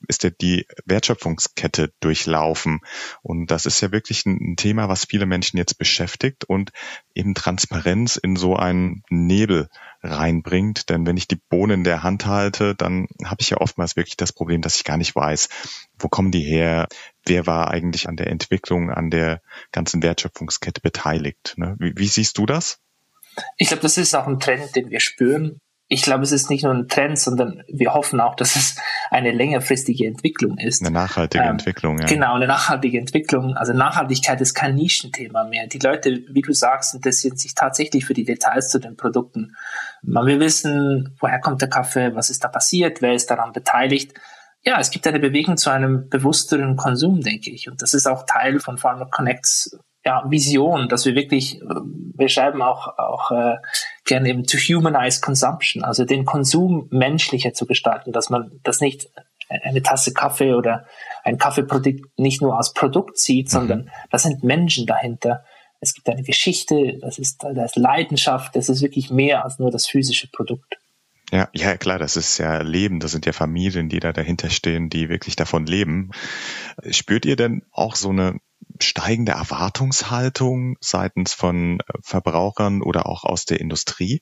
ist 0.08 0.22
der 0.22 0.30
die 0.30 0.66
Wertschöpfungskette 0.84 1.92
durchlaufen. 2.00 2.80
Und 3.22 3.50
das 3.50 3.66
ist 3.66 3.80
ja 3.80 3.92
wirklich 3.92 4.26
ein 4.26 4.56
Thema, 4.56 4.88
was 4.88 5.04
viele 5.04 5.26
Menschen 5.26 5.56
jetzt 5.56 5.78
beschäftigt 5.78 6.44
und 6.44 6.70
eben 7.14 7.34
Transparenz 7.34 8.16
in 8.16 8.36
so 8.36 8.56
einen 8.56 9.02
Nebel 9.08 9.68
reinbringt. 10.02 10.90
Denn 10.90 11.06
wenn 11.06 11.16
ich 11.16 11.28
die 11.28 11.40
Bohnen 11.48 11.80
in 11.80 11.84
der 11.84 12.02
Hand 12.02 12.26
halte, 12.26 12.74
dann 12.74 13.06
habe 13.24 13.40
ich 13.40 13.50
ja 13.50 13.58
oftmals 13.58 13.96
wirklich 13.96 14.16
das 14.16 14.32
Problem, 14.32 14.60
dass 14.60 14.76
ich 14.76 14.84
gar 14.84 14.96
nicht 14.96 15.14
weiß, 15.14 15.48
wo 15.98 16.08
kommen 16.08 16.30
die 16.30 16.42
her, 16.42 16.88
wer 17.24 17.46
war 17.46 17.70
eigentlich 17.70 18.08
an 18.08 18.16
der 18.16 18.28
Entwicklung, 18.28 18.90
an 18.90 19.10
der 19.10 19.40
ganzen 19.72 20.02
Wertschöpfungskette 20.02 20.80
beteiligt. 20.80 21.54
Ne? 21.56 21.76
Wie, 21.78 21.92
wie 21.96 22.08
siehst 22.08 22.38
du 22.38 22.46
das? 22.46 22.78
Ich 23.56 23.68
glaube, 23.68 23.82
das 23.82 23.98
ist 23.98 24.14
auch 24.14 24.26
ein 24.26 24.38
Trend, 24.38 24.76
den 24.76 24.90
wir 24.90 25.00
spüren. 25.00 25.58
Ich 25.88 26.02
glaube, 26.02 26.22
es 26.22 26.32
ist 26.32 26.48
nicht 26.50 26.64
nur 26.64 26.72
ein 26.72 26.88
Trend, 26.88 27.18
sondern 27.18 27.62
wir 27.68 27.92
hoffen 27.92 28.20
auch, 28.20 28.36
dass 28.36 28.56
es 28.56 28.76
eine 29.14 29.30
längerfristige 29.30 30.06
Entwicklung 30.06 30.58
ist. 30.58 30.82
Eine 30.82 30.90
nachhaltige 30.90 31.44
ähm, 31.44 31.52
Entwicklung, 31.52 31.98
ja. 31.98 32.06
Genau, 32.06 32.34
eine 32.34 32.48
nachhaltige 32.48 32.98
Entwicklung. 32.98 33.56
Also 33.56 33.72
Nachhaltigkeit 33.72 34.40
ist 34.40 34.54
kein 34.54 34.74
Nischenthema 34.74 35.44
mehr. 35.44 35.68
Die 35.68 35.78
Leute, 35.78 36.24
wie 36.28 36.42
du 36.42 36.52
sagst, 36.52 36.94
interessieren 36.94 37.36
sich 37.36 37.54
tatsächlich 37.54 38.04
für 38.04 38.14
die 38.14 38.24
Details 38.24 38.70
zu 38.70 38.80
den 38.80 38.96
Produkten. 38.96 39.54
Man 40.02 40.26
will 40.26 40.40
wissen, 40.40 41.16
woher 41.20 41.38
kommt 41.38 41.62
der 41.62 41.70
Kaffee, 41.70 42.14
was 42.14 42.28
ist 42.28 42.42
da 42.42 42.48
passiert, 42.48 43.02
wer 43.02 43.14
ist 43.14 43.30
daran 43.30 43.52
beteiligt. 43.52 44.14
Ja, 44.64 44.80
es 44.80 44.90
gibt 44.90 45.06
eine 45.06 45.20
Bewegung 45.20 45.56
zu 45.56 45.70
einem 45.70 46.08
bewussteren 46.08 46.76
Konsum, 46.76 47.20
denke 47.20 47.50
ich. 47.50 47.70
Und 47.70 47.82
das 47.82 47.94
ist 47.94 48.06
auch 48.06 48.26
Teil 48.26 48.58
von 48.58 48.78
Pharma 48.78 49.04
Connects 49.04 49.78
ja, 50.04 50.22
Vision, 50.28 50.88
dass 50.88 51.06
wir 51.06 51.14
wirklich, 51.14 51.60
äh, 51.62 51.66
wir 52.16 52.28
schreiben 52.28 52.62
auch, 52.62 52.98
auch 52.98 53.30
äh, 53.30 53.56
gerne 54.04 54.28
eben 54.28 54.44
to 54.44 54.58
humanize 54.58 55.20
consumption, 55.20 55.82
also 55.82 56.04
den 56.04 56.24
Konsum 56.24 56.88
menschlicher 56.90 57.54
zu 57.54 57.66
gestalten, 57.66 58.12
dass 58.12 58.30
man 58.30 58.60
das 58.62 58.80
nicht 58.80 59.08
eine 59.48 59.82
Tasse 59.82 60.12
Kaffee 60.12 60.54
oder 60.54 60.86
ein 61.22 61.38
Kaffeeprodukt 61.38 62.18
nicht 62.18 62.42
nur 62.42 62.56
als 62.56 62.72
Produkt 62.72 63.18
sieht, 63.18 63.46
mhm. 63.46 63.50
sondern 63.50 63.90
da 64.10 64.18
sind 64.18 64.42
Menschen 64.42 64.86
dahinter. 64.86 65.44
Es 65.80 65.94
gibt 65.94 66.08
eine 66.08 66.22
Geschichte, 66.22 66.98
das 67.00 67.18
ist, 67.18 67.42
das 67.42 67.72
ist 67.72 67.76
Leidenschaft, 67.76 68.56
das 68.56 68.68
ist 68.68 68.82
wirklich 68.82 69.10
mehr 69.10 69.44
als 69.44 69.58
nur 69.58 69.70
das 69.70 69.86
physische 69.86 70.28
Produkt. 70.28 70.78
Ja, 71.30 71.48
ja, 71.52 71.76
klar, 71.76 71.98
das 71.98 72.16
ist 72.16 72.38
ja 72.38 72.60
Leben, 72.62 73.00
das 73.00 73.12
sind 73.12 73.26
ja 73.26 73.32
Familien, 73.32 73.88
die 73.88 73.98
da 73.98 74.12
dahinter 74.12 74.50
stehen, 74.50 74.88
die 74.88 75.08
wirklich 75.08 75.36
davon 75.36 75.66
leben. 75.66 76.10
Spürt 76.90 77.26
ihr 77.26 77.36
denn 77.36 77.62
auch 77.72 77.96
so 77.96 78.10
eine 78.10 78.38
steigende 78.80 79.32
Erwartungshaltung 79.32 80.76
seitens 80.80 81.32
von 81.32 81.80
äh, 81.80 81.82
Verbrauchern 82.02 82.82
oder 82.82 83.06
auch 83.06 83.24
aus 83.24 83.44
der 83.44 83.60
Industrie? 83.60 84.20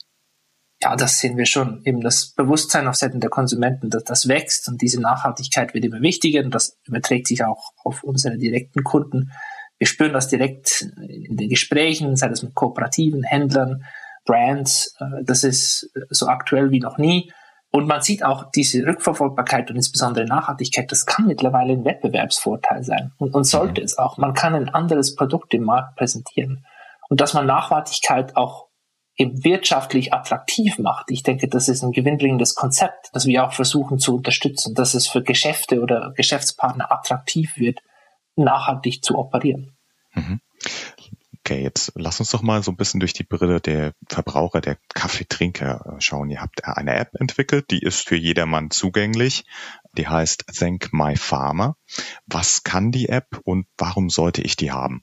Ja, 0.82 0.96
das 0.96 1.20
sehen 1.20 1.36
wir 1.36 1.46
schon. 1.46 1.80
Eben 1.84 2.00
das 2.00 2.32
Bewusstsein 2.34 2.88
auf 2.88 2.96
Seiten 2.96 3.20
der 3.20 3.30
Konsumenten, 3.30 3.88
dass 3.88 4.02
das 4.02 4.26
wächst 4.26 4.68
und 4.68 4.82
diese 4.82 5.00
Nachhaltigkeit 5.00 5.74
wird 5.74 5.84
immer 5.84 6.00
wichtiger 6.00 6.42
und 6.42 6.52
das 6.52 6.76
überträgt 6.86 7.28
sich 7.28 7.44
auch 7.44 7.70
auf 7.84 8.02
unsere 8.02 8.36
direkten 8.36 8.82
Kunden. 8.82 9.30
Wir 9.78 9.86
spüren 9.86 10.12
das 10.12 10.28
direkt 10.28 10.82
in 11.08 11.36
den 11.36 11.48
Gesprächen, 11.48 12.16
sei 12.16 12.28
das 12.28 12.42
mit 12.42 12.54
kooperativen 12.54 13.22
Händlern, 13.22 13.84
Brands. 14.24 14.94
Äh, 14.98 15.24
das 15.24 15.44
ist 15.44 15.90
so 16.10 16.26
aktuell 16.26 16.70
wie 16.70 16.80
noch 16.80 16.98
nie. 16.98 17.32
Und 17.72 17.88
man 17.88 18.02
sieht 18.02 18.22
auch 18.22 18.50
diese 18.54 18.84
Rückverfolgbarkeit 18.86 19.70
und 19.70 19.76
insbesondere 19.76 20.26
Nachhaltigkeit, 20.26 20.92
das 20.92 21.06
kann 21.06 21.26
mittlerweile 21.26 21.72
ein 21.72 21.86
Wettbewerbsvorteil 21.86 22.84
sein 22.84 23.12
und, 23.16 23.34
und 23.34 23.44
sollte 23.44 23.80
mhm. 23.80 23.86
es 23.86 23.96
auch. 23.96 24.18
Man 24.18 24.34
kann 24.34 24.54
ein 24.54 24.68
anderes 24.68 25.14
Produkt 25.14 25.54
im 25.54 25.64
Markt 25.64 25.96
präsentieren. 25.96 26.66
Und 27.08 27.22
dass 27.22 27.32
man 27.32 27.46
Nachhaltigkeit 27.46 28.36
auch 28.36 28.68
eben 29.16 29.42
wirtschaftlich 29.42 30.12
attraktiv 30.12 30.78
macht. 30.78 31.10
Ich 31.10 31.22
denke, 31.22 31.48
das 31.48 31.68
ist 31.68 31.82
ein 31.82 31.92
gewinnbringendes 31.92 32.54
Konzept, 32.54 33.08
das 33.14 33.26
wir 33.26 33.44
auch 33.44 33.52
versuchen 33.52 33.98
zu 33.98 34.16
unterstützen, 34.16 34.74
dass 34.74 34.94
es 34.94 35.06
für 35.06 35.22
Geschäfte 35.22 35.80
oder 35.80 36.12
Geschäftspartner 36.14 36.92
attraktiv 36.92 37.56
wird, 37.56 37.80
nachhaltig 38.36 39.02
zu 39.02 39.18
operieren. 39.18 39.76
Mhm. 40.14 40.40
Okay, 41.44 41.60
jetzt 41.60 41.92
lass 41.96 42.20
uns 42.20 42.30
doch 42.30 42.42
mal 42.42 42.62
so 42.62 42.70
ein 42.70 42.76
bisschen 42.76 43.00
durch 43.00 43.14
die 43.14 43.24
Brille 43.24 43.60
der 43.60 43.94
Verbraucher, 44.08 44.60
der 44.60 44.76
Kaffeetrinker 44.94 45.96
äh, 45.96 46.00
schauen. 46.00 46.30
Ihr 46.30 46.40
habt 46.40 46.64
eine 46.64 46.94
App 46.94 47.16
entwickelt, 47.18 47.72
die 47.72 47.80
ist 47.80 48.06
für 48.06 48.14
jedermann 48.14 48.70
zugänglich. 48.70 49.44
Die 49.98 50.06
heißt 50.06 50.44
Thank 50.56 50.92
My 50.92 51.16
Farmer. 51.16 51.74
Was 52.26 52.62
kann 52.62 52.92
die 52.92 53.08
App 53.08 53.40
und 53.42 53.66
warum 53.76 54.08
sollte 54.08 54.40
ich 54.40 54.54
die 54.54 54.70
haben? 54.70 55.02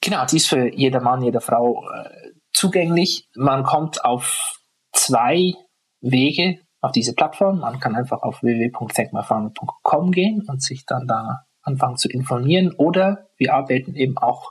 Genau, 0.00 0.26
die 0.26 0.38
ist 0.38 0.48
für 0.48 0.66
jedermann, 0.74 1.22
jede 1.22 1.40
Frau 1.40 1.88
äh, 1.88 2.32
zugänglich. 2.52 3.28
Man 3.36 3.62
kommt 3.62 4.04
auf 4.04 4.58
zwei 4.92 5.52
Wege 6.00 6.58
auf 6.80 6.90
diese 6.90 7.14
Plattform. 7.14 7.60
Man 7.60 7.78
kann 7.78 7.94
einfach 7.94 8.22
auf 8.22 8.42
www.thankmyfarmer.com 8.42 10.10
gehen 10.10 10.42
und 10.48 10.60
sich 10.60 10.86
dann 10.86 11.06
da 11.06 11.44
anfangen 11.62 11.98
zu 11.98 12.08
informieren. 12.08 12.74
Oder 12.76 13.28
wir 13.36 13.54
arbeiten 13.54 13.94
eben 13.94 14.18
auch 14.18 14.50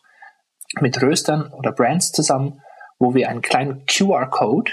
mit 0.81 1.01
Röstern 1.01 1.51
oder 1.53 1.71
Brands 1.71 2.11
zusammen, 2.11 2.61
wo 2.97 3.13
wir 3.13 3.29
einen 3.29 3.41
kleinen 3.41 3.85
QR-Code 3.85 4.71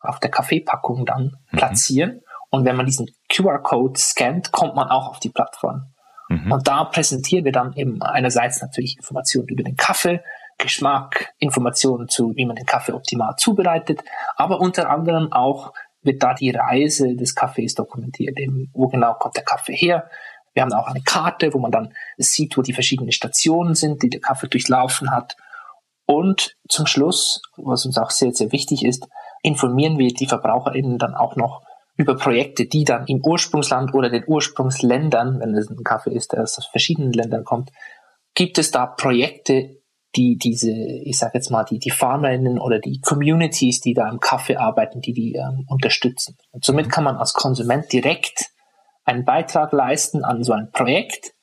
auf 0.00 0.20
der 0.20 0.30
Kaffeepackung 0.30 1.06
dann 1.06 1.36
mhm. 1.50 1.56
platzieren. 1.56 2.20
Und 2.50 2.64
wenn 2.64 2.76
man 2.76 2.86
diesen 2.86 3.08
QR-Code 3.32 3.98
scannt, 3.98 4.52
kommt 4.52 4.74
man 4.74 4.88
auch 4.88 5.08
auf 5.08 5.20
die 5.20 5.30
Plattform. 5.30 5.94
Mhm. 6.28 6.52
Und 6.52 6.68
da 6.68 6.84
präsentieren 6.84 7.44
wir 7.44 7.52
dann 7.52 7.72
eben 7.74 8.02
einerseits 8.02 8.60
natürlich 8.62 8.96
Informationen 8.96 9.48
über 9.48 9.62
den 9.62 9.76
Kaffee, 9.76 10.20
Geschmack, 10.58 11.32
Informationen 11.38 12.08
zu, 12.08 12.32
wie 12.36 12.46
man 12.46 12.56
den 12.56 12.66
Kaffee 12.66 12.92
optimal 12.92 13.34
zubereitet, 13.36 14.02
aber 14.36 14.60
unter 14.60 14.88
anderem 14.88 15.32
auch 15.32 15.72
wird 16.02 16.22
da 16.22 16.34
die 16.34 16.50
Reise 16.50 17.16
des 17.16 17.34
Kaffees 17.34 17.74
dokumentiert, 17.74 18.38
eben 18.38 18.70
wo 18.72 18.88
genau 18.88 19.14
kommt 19.14 19.36
der 19.36 19.44
Kaffee 19.44 19.74
her, 19.74 20.08
wir 20.54 20.62
haben 20.62 20.72
auch 20.72 20.86
eine 20.86 21.02
Karte, 21.02 21.52
wo 21.52 21.58
man 21.58 21.72
dann 21.72 21.92
sieht, 22.16 22.56
wo 22.56 22.62
die 22.62 22.72
verschiedenen 22.72 23.12
Stationen 23.12 23.74
sind, 23.74 24.02
die 24.02 24.10
der 24.10 24.20
Kaffee 24.20 24.48
durchlaufen 24.48 25.10
hat. 25.10 25.36
Und 26.06 26.56
zum 26.68 26.86
Schluss, 26.86 27.42
was 27.56 27.86
uns 27.86 27.98
auch 27.98 28.10
sehr, 28.10 28.32
sehr 28.32 28.52
wichtig 28.52 28.84
ist, 28.84 29.06
informieren 29.42 29.98
wir 29.98 30.12
die 30.12 30.26
VerbraucherInnen 30.26 30.98
dann 30.98 31.14
auch 31.14 31.36
noch 31.36 31.62
über 31.96 32.16
Projekte, 32.16 32.66
die 32.66 32.84
dann 32.84 33.06
im 33.06 33.20
Ursprungsland 33.24 33.94
oder 33.94 34.10
den 34.10 34.24
Ursprungsländern, 34.26 35.40
wenn 35.40 35.54
es 35.54 35.70
ein 35.70 35.84
Kaffee 35.84 36.14
ist, 36.14 36.32
der 36.32 36.42
aus 36.42 36.58
verschiedenen 36.70 37.12
Ländern 37.12 37.44
kommt, 37.44 37.70
gibt 38.34 38.58
es 38.58 38.70
da 38.70 38.86
Projekte, 38.86 39.80
die 40.16 40.36
diese, 40.36 40.72
ich 40.72 41.18
sage 41.18 41.32
jetzt 41.34 41.50
mal, 41.50 41.64
die, 41.64 41.78
die 41.78 41.90
FarmerInnen 41.90 42.58
oder 42.58 42.78
die 42.78 43.00
Communities, 43.00 43.80
die 43.80 43.94
da 43.94 44.08
im 44.08 44.20
Kaffee 44.20 44.56
arbeiten, 44.56 45.00
die 45.00 45.12
die 45.12 45.34
ähm, 45.34 45.66
unterstützen. 45.68 46.36
Und 46.52 46.64
somit 46.64 46.90
kann 46.90 47.04
man 47.04 47.16
als 47.16 47.32
Konsument 47.32 47.92
direkt 47.92 48.50
einen 49.04 49.24
Beitrag 49.24 49.72
leisten 49.72 50.24
an 50.24 50.44
so 50.44 50.52
ein 50.52 50.70
Projekt 50.70 51.34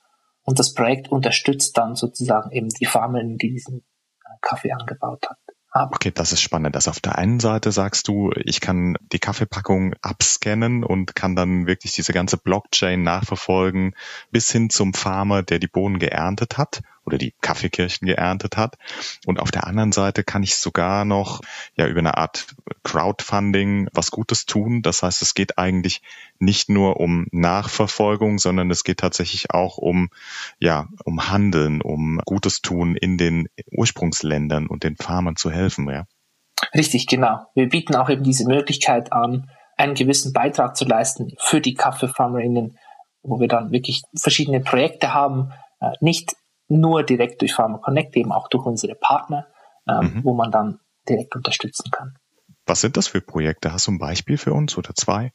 und 0.43 0.59
das 0.59 0.73
Projekt 0.73 1.09
unterstützt 1.09 1.77
dann 1.77 1.95
sozusagen 1.95 2.51
eben 2.51 2.69
die 2.69 2.85
Farmen, 2.85 3.37
die 3.37 3.51
diesen 3.51 3.79
äh, 3.79 4.29
Kaffee 4.41 4.71
angebaut 4.71 5.27
hat. 5.29 5.37
Okay, 5.73 6.11
das 6.13 6.33
ist 6.33 6.41
spannend. 6.41 6.75
Also 6.75 6.91
auf 6.91 6.99
der 6.99 7.17
einen 7.17 7.39
Seite 7.39 7.71
sagst 7.71 8.09
du, 8.09 8.31
ich 8.35 8.59
kann 8.59 8.97
die 9.13 9.19
Kaffeepackung 9.19 9.93
abscannen 10.01 10.83
und 10.83 11.15
kann 11.15 11.37
dann 11.37 11.65
wirklich 11.65 11.93
diese 11.93 12.11
ganze 12.11 12.37
Blockchain 12.37 13.03
nachverfolgen 13.03 13.95
bis 14.31 14.51
hin 14.51 14.69
zum 14.69 14.93
Farmer, 14.93 15.43
der 15.43 15.59
die 15.59 15.67
Bohnen 15.67 15.97
geerntet 15.97 16.57
hat 16.57 16.81
oder 17.05 17.17
die 17.17 17.33
Kaffeekirchen 17.41 18.07
geerntet 18.07 18.57
hat. 18.57 18.77
Und 19.25 19.39
auf 19.39 19.51
der 19.51 19.67
anderen 19.67 19.91
Seite 19.91 20.23
kann 20.23 20.43
ich 20.43 20.55
sogar 20.55 21.05
noch 21.05 21.41
ja 21.75 21.87
über 21.87 21.99
eine 21.99 22.17
Art 22.17 22.47
Crowdfunding 22.83 23.89
was 23.93 24.11
Gutes 24.11 24.45
tun. 24.45 24.81
Das 24.81 25.03
heißt, 25.03 25.21
es 25.21 25.33
geht 25.33 25.57
eigentlich 25.57 26.01
nicht 26.39 26.69
nur 26.69 26.99
um 26.99 27.27
Nachverfolgung, 27.31 28.39
sondern 28.39 28.69
es 28.71 28.83
geht 28.83 28.99
tatsächlich 28.99 29.51
auch 29.51 29.77
um 29.77 30.09
ja 30.59 30.87
um 31.03 31.29
Handeln, 31.29 31.81
um 31.81 32.19
Gutes 32.25 32.61
tun 32.61 32.95
in 32.95 33.17
den 33.17 33.47
Ursprungsländern 33.71 34.67
und 34.67 34.83
den 34.83 34.95
Farmern 34.95 35.35
zu 35.35 35.51
helfen. 35.51 35.89
Ja. 35.89 36.05
Richtig, 36.75 37.07
genau. 37.07 37.45
Wir 37.55 37.69
bieten 37.69 37.95
auch 37.95 38.09
eben 38.09 38.23
diese 38.23 38.45
Möglichkeit 38.45 39.11
an, 39.11 39.49
einen 39.77 39.95
gewissen 39.95 40.31
Beitrag 40.33 40.77
zu 40.77 40.85
leisten 40.85 41.33
für 41.39 41.59
die 41.59 41.73
Kaffeefarmerinnen, 41.73 42.77
wo 43.23 43.39
wir 43.39 43.47
dann 43.47 43.71
wirklich 43.71 44.03
verschiedene 44.15 44.61
Projekte 44.61 45.13
haben, 45.13 45.51
äh, 45.79 45.91
nicht 45.99 46.35
nur 46.71 47.03
direkt 47.03 47.41
durch 47.41 47.53
Pharma 47.53 47.77
Connect, 47.77 48.15
eben 48.15 48.31
auch 48.31 48.47
durch 48.47 48.65
unsere 48.65 48.95
Partner, 48.95 49.47
ähm, 49.87 50.13
mhm. 50.15 50.23
wo 50.23 50.33
man 50.33 50.51
dann 50.51 50.79
direkt 51.07 51.35
unterstützen 51.35 51.91
kann. 51.91 52.15
Was 52.65 52.81
sind 52.81 52.97
das 52.97 53.07
für 53.07 53.21
Projekte? 53.21 53.73
Hast 53.73 53.87
du 53.87 53.91
ein 53.91 53.99
Beispiel 53.99 54.37
für 54.37 54.53
uns 54.53 54.77
oder 54.77 54.93
zwei? 54.95 55.33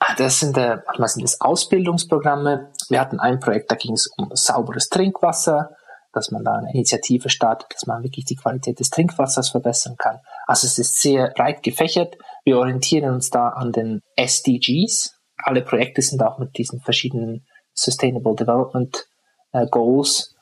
Ah, 0.00 0.14
das 0.16 0.40
sind, 0.40 0.56
äh, 0.58 0.78
manchmal 0.86 1.08
sind 1.08 1.22
das 1.22 1.40
Ausbildungsprogramme. 1.40 2.72
Wir 2.88 3.00
hatten 3.00 3.20
ein 3.20 3.40
Projekt, 3.40 3.70
da 3.70 3.76
ging 3.76 3.92
es 3.92 4.10
um 4.18 4.30
sauberes 4.34 4.88
Trinkwasser, 4.88 5.70
dass 6.12 6.30
man 6.30 6.44
da 6.44 6.52
eine 6.54 6.72
Initiative 6.72 7.30
startet, 7.30 7.68
dass 7.72 7.86
man 7.86 8.02
wirklich 8.02 8.24
die 8.24 8.36
Qualität 8.36 8.80
des 8.80 8.90
Trinkwassers 8.90 9.50
verbessern 9.50 9.96
kann. 9.96 10.18
Also 10.46 10.66
es 10.66 10.78
ist 10.78 11.00
sehr 11.00 11.30
breit 11.34 11.62
gefächert. 11.62 12.16
Wir 12.44 12.58
orientieren 12.58 13.14
uns 13.14 13.30
da 13.30 13.48
an 13.48 13.72
den 13.72 14.00
SDGs, 14.16 15.14
alle 15.36 15.62
Projekte 15.62 16.02
sind 16.02 16.22
auch 16.22 16.38
mit 16.38 16.56
diesen 16.56 16.80
verschiedenen 16.80 17.46
Sustainable 17.74 18.34
Development 18.34 19.06
äh, 19.52 19.66
Goals 19.66 20.33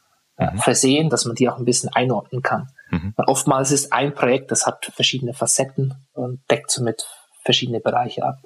mhm. 0.51 0.59
versehen, 0.59 1.11
dass 1.11 1.25
man 1.25 1.35
die 1.35 1.49
auch 1.49 1.59
ein 1.59 1.65
bisschen 1.65 1.91
einordnen 1.93 2.43
kann. 2.43 2.69
Mhm. 2.91 3.15
Oftmals 3.27 3.71
ist 3.71 3.93
ein 3.93 4.15
Projekt, 4.15 4.51
das 4.51 4.67
hat 4.67 4.91
verschiedene 4.95 5.35
Facetten 5.35 5.95
und 6.13 6.41
deckt 6.51 6.71
somit 6.71 7.07
verschiedene 7.45 7.81
Bereiche 7.81 8.25
ab. 8.25 8.37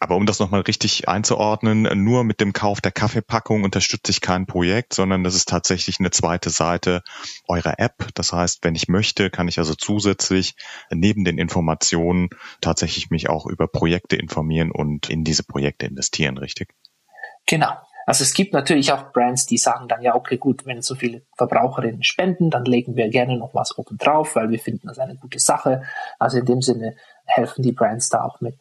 Aber 0.00 0.14
um 0.14 0.26
das 0.26 0.38
nochmal 0.38 0.60
richtig 0.60 1.08
einzuordnen, 1.08 2.04
nur 2.04 2.22
mit 2.22 2.40
dem 2.40 2.52
Kauf 2.52 2.80
der 2.80 2.92
Kaffeepackung 2.92 3.64
unterstütze 3.64 4.12
ich 4.12 4.20
kein 4.20 4.46
Projekt, 4.46 4.94
sondern 4.94 5.24
das 5.24 5.34
ist 5.34 5.48
tatsächlich 5.48 5.98
eine 5.98 6.10
zweite 6.10 6.50
Seite 6.50 7.02
eurer 7.48 7.78
App. 7.78 8.06
Das 8.14 8.32
heißt, 8.32 8.62
wenn 8.62 8.76
ich 8.76 8.86
möchte, 8.86 9.28
kann 9.28 9.48
ich 9.48 9.58
also 9.58 9.74
zusätzlich 9.74 10.54
neben 10.90 11.24
den 11.24 11.38
Informationen 11.38 12.28
tatsächlich 12.60 13.10
mich 13.10 13.28
auch 13.28 13.46
über 13.46 13.66
Projekte 13.66 14.14
informieren 14.14 14.70
und 14.70 15.10
in 15.10 15.24
diese 15.24 15.42
Projekte 15.42 15.86
investieren, 15.86 16.38
richtig? 16.38 16.74
Genau. 17.46 17.72
Also 18.08 18.24
es 18.24 18.32
gibt 18.32 18.54
natürlich 18.54 18.90
auch 18.90 19.12
Brands, 19.12 19.44
die 19.44 19.58
sagen 19.58 19.86
dann, 19.86 20.00
ja, 20.00 20.14
okay, 20.14 20.38
gut, 20.38 20.64
wenn 20.64 20.80
so 20.80 20.94
viele 20.94 21.26
Verbraucherinnen 21.36 22.02
spenden, 22.02 22.48
dann 22.48 22.64
legen 22.64 22.96
wir 22.96 23.10
gerne 23.10 23.36
noch 23.36 23.52
was 23.52 23.76
oben 23.76 23.98
drauf, 23.98 24.34
weil 24.34 24.48
wir 24.48 24.58
finden 24.58 24.86
das 24.88 24.98
eine 24.98 25.16
gute 25.16 25.38
Sache. 25.38 25.82
Also 26.18 26.38
in 26.38 26.46
dem 26.46 26.62
Sinne 26.62 26.96
helfen 27.26 27.62
die 27.62 27.72
Brands 27.72 28.08
da 28.08 28.24
auch 28.24 28.40
mit. 28.40 28.54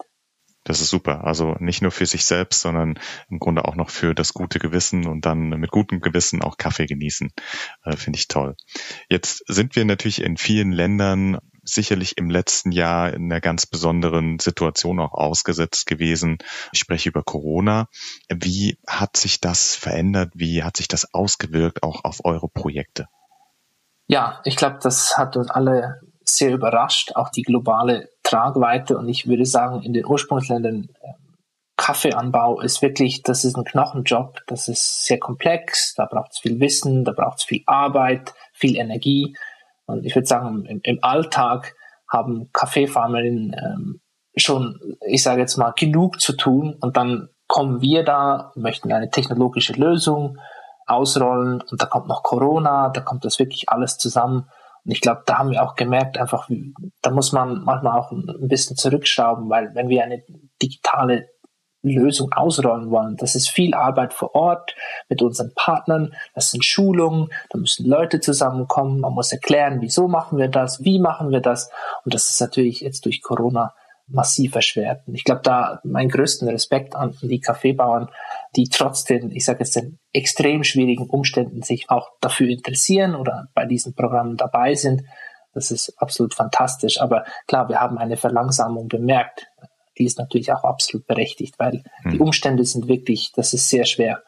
Das 0.65 0.81
ist 0.81 0.89
super. 0.89 1.23
Also 1.23 1.55
nicht 1.59 1.81
nur 1.81 1.91
für 1.91 2.05
sich 2.05 2.25
selbst, 2.25 2.59
sondern 2.59 2.99
im 3.29 3.39
Grunde 3.39 3.63
auch 3.63 3.75
noch 3.75 3.89
für 3.89 4.13
das 4.13 4.33
gute 4.33 4.59
Gewissen 4.59 5.07
und 5.07 5.25
dann 5.25 5.47
mit 5.51 5.71
gutem 5.71 6.01
Gewissen 6.01 6.41
auch 6.41 6.57
Kaffee 6.57 6.85
genießen. 6.85 7.31
Äh, 7.85 7.95
Finde 7.95 8.19
ich 8.19 8.27
toll. 8.27 8.57
Jetzt 9.07 9.45
sind 9.47 9.77
wir 9.77 9.85
natürlich 9.85 10.21
in 10.21 10.35
vielen 10.35 10.73
Ländern 10.73 11.37
sicherlich 11.67 12.17
im 12.17 12.29
letzten 12.29 12.71
Jahr 12.71 13.13
in 13.13 13.25
einer 13.25 13.41
ganz 13.41 13.65
besonderen 13.65 14.39
Situation 14.39 14.99
auch 14.99 15.13
ausgesetzt 15.13 15.85
gewesen. 15.85 16.37
Ich 16.71 16.79
spreche 16.79 17.09
über 17.09 17.23
Corona. 17.23 17.87
Wie 18.29 18.77
hat 18.87 19.17
sich 19.17 19.41
das 19.41 19.75
verändert? 19.75 20.31
Wie 20.33 20.63
hat 20.63 20.77
sich 20.77 20.87
das 20.87 21.13
ausgewirkt 21.13 21.83
auch 21.83 22.03
auf 22.03 22.23
eure 22.23 22.47
Projekte? 22.49 23.07
Ja, 24.07 24.41
ich 24.45 24.55
glaube, 24.55 24.79
das 24.81 25.17
hat 25.17 25.35
uns 25.35 25.49
alle 25.49 25.99
sehr 26.23 26.53
überrascht, 26.53 27.13
auch 27.15 27.29
die 27.29 27.41
globale 27.41 28.09
Tragweite. 28.23 28.97
Und 28.97 29.09
ich 29.09 29.27
würde 29.27 29.45
sagen, 29.45 29.81
in 29.81 29.93
den 29.93 30.05
Ursprungsländern 30.05 30.89
ähm, 31.03 31.27
Kaffeeanbau 31.77 32.59
ist 32.61 32.81
wirklich, 32.81 33.21
das 33.23 33.45
ist 33.45 33.55
ein 33.55 33.63
Knochenjob, 33.63 34.41
das 34.47 34.67
ist 34.67 35.05
sehr 35.05 35.19
komplex, 35.19 35.93
da 35.95 36.05
braucht 36.05 36.31
es 36.33 36.39
viel 36.39 36.59
Wissen, 36.59 37.05
da 37.05 37.11
braucht 37.11 37.39
es 37.39 37.43
viel 37.45 37.63
Arbeit, 37.65 38.33
viel 38.53 38.77
Energie. 38.77 39.35
Und 39.87 40.05
ich 40.05 40.15
würde 40.15 40.27
sagen, 40.27 40.65
im, 40.65 40.81
im 40.83 40.99
Alltag 41.01 41.75
haben 42.07 42.49
Kaffeefarmerinnen 42.53 43.55
ähm, 43.57 44.01
schon, 44.35 44.79
ich 45.05 45.23
sage 45.23 45.41
jetzt 45.41 45.57
mal, 45.57 45.73
genug 45.75 46.21
zu 46.21 46.33
tun. 46.33 46.77
Und 46.79 46.97
dann 46.97 47.29
kommen 47.47 47.81
wir 47.81 48.03
da, 48.03 48.51
möchten 48.55 48.91
eine 48.91 49.09
technologische 49.09 49.73
Lösung 49.73 50.37
ausrollen 50.85 51.61
und 51.69 51.81
da 51.81 51.85
kommt 51.85 52.07
noch 52.07 52.23
Corona, 52.23 52.89
da 52.89 53.01
kommt 53.01 53.25
das 53.25 53.39
wirklich 53.39 53.69
alles 53.69 53.97
zusammen. 53.97 54.49
Und 54.85 54.91
ich 54.91 55.01
glaube, 55.01 55.23
da 55.25 55.37
haben 55.37 55.51
wir 55.51 55.63
auch 55.63 55.75
gemerkt, 55.75 56.17
einfach, 56.17 56.49
da 57.01 57.11
muss 57.11 57.33
man 57.33 57.63
manchmal 57.63 57.99
auch 57.99 58.11
ein 58.11 58.47
bisschen 58.47 58.77
zurückschrauben, 58.77 59.49
weil 59.49 59.75
wenn 59.75 59.89
wir 59.89 60.03
eine 60.03 60.23
digitale 60.61 61.27
Lösung 61.95 62.31
ausrollen 62.33 62.89
wollen, 62.89 63.17
das 63.17 63.35
ist 63.35 63.49
viel 63.49 63.73
Arbeit 63.73 64.13
vor 64.13 64.35
Ort 64.35 64.75
mit 65.09 65.21
unseren 65.21 65.53
Partnern, 65.53 66.13
das 66.33 66.51
sind 66.51 66.65
Schulungen, 66.65 67.29
da 67.49 67.59
müssen 67.59 67.85
Leute 67.85 68.19
zusammenkommen, 68.19 68.99
man 68.99 69.13
muss 69.13 69.31
erklären, 69.31 69.81
wieso 69.81 70.07
machen 70.07 70.37
wir 70.37 70.47
das, 70.47 70.83
wie 70.83 70.99
machen 70.99 71.31
wir 71.31 71.41
das. 71.41 71.69
Und 72.03 72.13
das 72.13 72.29
ist 72.29 72.41
natürlich 72.41 72.81
jetzt 72.81 73.05
durch 73.05 73.21
Corona 73.21 73.73
massiv 74.07 74.55
erschwert. 74.55 75.01
Und 75.05 75.15
ich 75.15 75.23
glaube, 75.23 75.41
da 75.43 75.79
mein 75.83 76.09
größten 76.09 76.47
Respekt 76.47 76.95
an 76.95 77.15
die 77.21 77.41
Kaffeebauern, 77.41 78.09
die 78.55 78.69
trotz 78.69 79.03
den, 79.03 79.31
ich 79.31 79.45
sage 79.45 79.59
jetzt, 79.59 79.75
den 79.75 79.99
extrem 80.13 80.63
schwierigen 80.63 81.09
Umständen 81.09 81.61
sich 81.61 81.89
auch 81.89 82.11
dafür 82.21 82.47
interessieren 82.47 83.15
oder 83.15 83.49
bei 83.53 83.65
diesen 83.65 83.93
Programmen 83.93 84.37
dabei 84.37 84.75
sind. 84.75 85.03
Das 85.53 85.71
ist 85.71 85.93
absolut 85.97 86.33
fantastisch. 86.33 87.01
Aber 87.01 87.25
klar, 87.47 87.67
wir 87.67 87.81
haben 87.81 87.97
eine 87.97 88.15
Verlangsamung 88.15 88.87
bemerkt. 88.87 89.47
Die 89.97 90.05
ist 90.05 90.19
natürlich 90.19 90.51
auch 90.51 90.63
absolut 90.63 91.05
berechtigt, 91.07 91.55
weil 91.57 91.83
hm. 92.03 92.11
die 92.11 92.19
Umstände 92.19 92.65
sind 92.65 92.87
wirklich, 92.87 93.31
das 93.35 93.53
ist 93.53 93.69
sehr 93.69 93.85
schwer. 93.85 94.23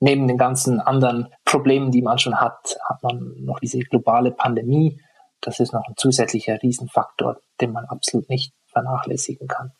Neben 0.00 0.28
den 0.28 0.38
ganzen 0.38 0.80
anderen 0.80 1.28
Problemen, 1.44 1.90
die 1.90 2.02
man 2.02 2.18
schon 2.18 2.40
hat, 2.40 2.78
hat 2.88 3.02
man 3.02 3.34
noch 3.38 3.58
diese 3.58 3.80
globale 3.80 4.30
Pandemie. 4.30 5.00
Das 5.40 5.58
ist 5.60 5.72
noch 5.72 5.82
ein 5.88 5.94
zusätzlicher 5.96 6.62
Riesenfaktor, 6.62 7.38
den 7.60 7.72
man 7.72 7.84
absolut 7.86 8.28
nicht 8.28 8.52
vernachlässigen 8.66 9.48
kann. 9.48 9.72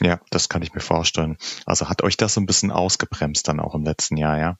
Ja, 0.00 0.18
das 0.30 0.48
kann 0.48 0.62
ich 0.62 0.74
mir 0.74 0.80
vorstellen. 0.80 1.36
Also 1.66 1.88
hat 1.88 2.02
euch 2.02 2.16
das 2.16 2.34
so 2.34 2.40
ein 2.40 2.46
bisschen 2.46 2.72
ausgebremst 2.72 3.46
dann 3.46 3.60
auch 3.60 3.74
im 3.74 3.84
letzten 3.84 4.16
Jahr, 4.16 4.38
ja? 4.38 4.56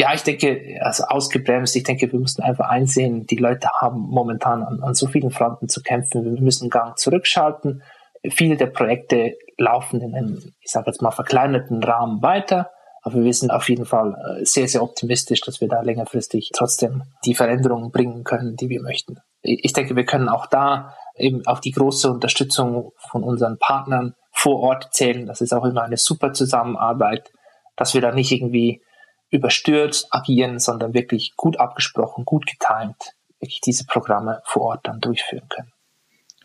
Ja, 0.00 0.14
ich 0.14 0.22
denke, 0.22 0.78
also 0.80 1.04
ausgebremst, 1.04 1.74
ich 1.74 1.82
denke, 1.82 2.10
wir 2.12 2.20
müssen 2.20 2.40
einfach 2.40 2.68
einsehen, 2.68 3.26
die 3.26 3.36
Leute 3.36 3.68
haben 3.80 3.98
momentan 3.98 4.62
an, 4.62 4.80
an 4.80 4.94
so 4.94 5.08
vielen 5.08 5.32
Fronten 5.32 5.68
zu 5.68 5.82
kämpfen. 5.82 6.24
Wir 6.24 6.40
müssen 6.40 6.64
einen 6.64 6.70
Gang 6.70 6.96
zurückschalten. 6.96 7.82
Viele 8.30 8.56
der 8.56 8.66
Projekte 8.66 9.36
laufen 9.56 10.00
in 10.00 10.14
einem, 10.14 10.54
ich 10.60 10.70
sage 10.70 10.86
jetzt 10.90 11.02
mal, 11.02 11.10
verkleinerten 11.10 11.82
Rahmen 11.82 12.22
weiter. 12.22 12.70
Aber 13.02 13.22
wir 13.22 13.32
sind 13.32 13.50
auf 13.50 13.68
jeden 13.68 13.86
Fall 13.86 14.14
äh, 14.40 14.44
sehr, 14.44 14.68
sehr 14.68 14.82
optimistisch, 14.82 15.40
dass 15.40 15.60
wir 15.60 15.68
da 15.68 15.80
längerfristig 15.80 16.50
trotzdem 16.54 17.04
die 17.24 17.34
Veränderungen 17.34 17.90
bringen 17.90 18.24
können, 18.24 18.56
die 18.56 18.68
wir 18.68 18.82
möchten. 18.82 19.18
Ich 19.40 19.72
denke, 19.72 19.96
wir 19.96 20.04
können 20.04 20.28
auch 20.28 20.46
da 20.46 20.94
eben 21.16 21.46
auf 21.46 21.60
die 21.60 21.70
große 21.70 22.10
Unterstützung 22.10 22.92
von 22.96 23.22
unseren 23.22 23.58
Partnern 23.58 24.14
vor 24.32 24.60
Ort 24.60 24.92
zählen. 24.92 25.26
Das 25.26 25.40
ist 25.40 25.52
auch 25.52 25.64
immer 25.64 25.82
eine 25.82 25.96
super 25.96 26.32
Zusammenarbeit, 26.32 27.30
dass 27.76 27.94
wir 27.94 28.00
da 28.00 28.12
nicht 28.12 28.32
irgendwie 28.32 28.82
überstürzt 29.30 30.08
agieren, 30.10 30.58
sondern 30.58 30.94
wirklich 30.94 31.34
gut 31.36 31.60
abgesprochen, 31.60 32.24
gut 32.24 32.46
getimt, 32.46 33.14
wirklich 33.40 33.60
diese 33.60 33.84
Programme 33.84 34.42
vor 34.44 34.62
Ort 34.62 34.86
dann 34.86 35.00
durchführen 35.00 35.48
können. 35.48 35.72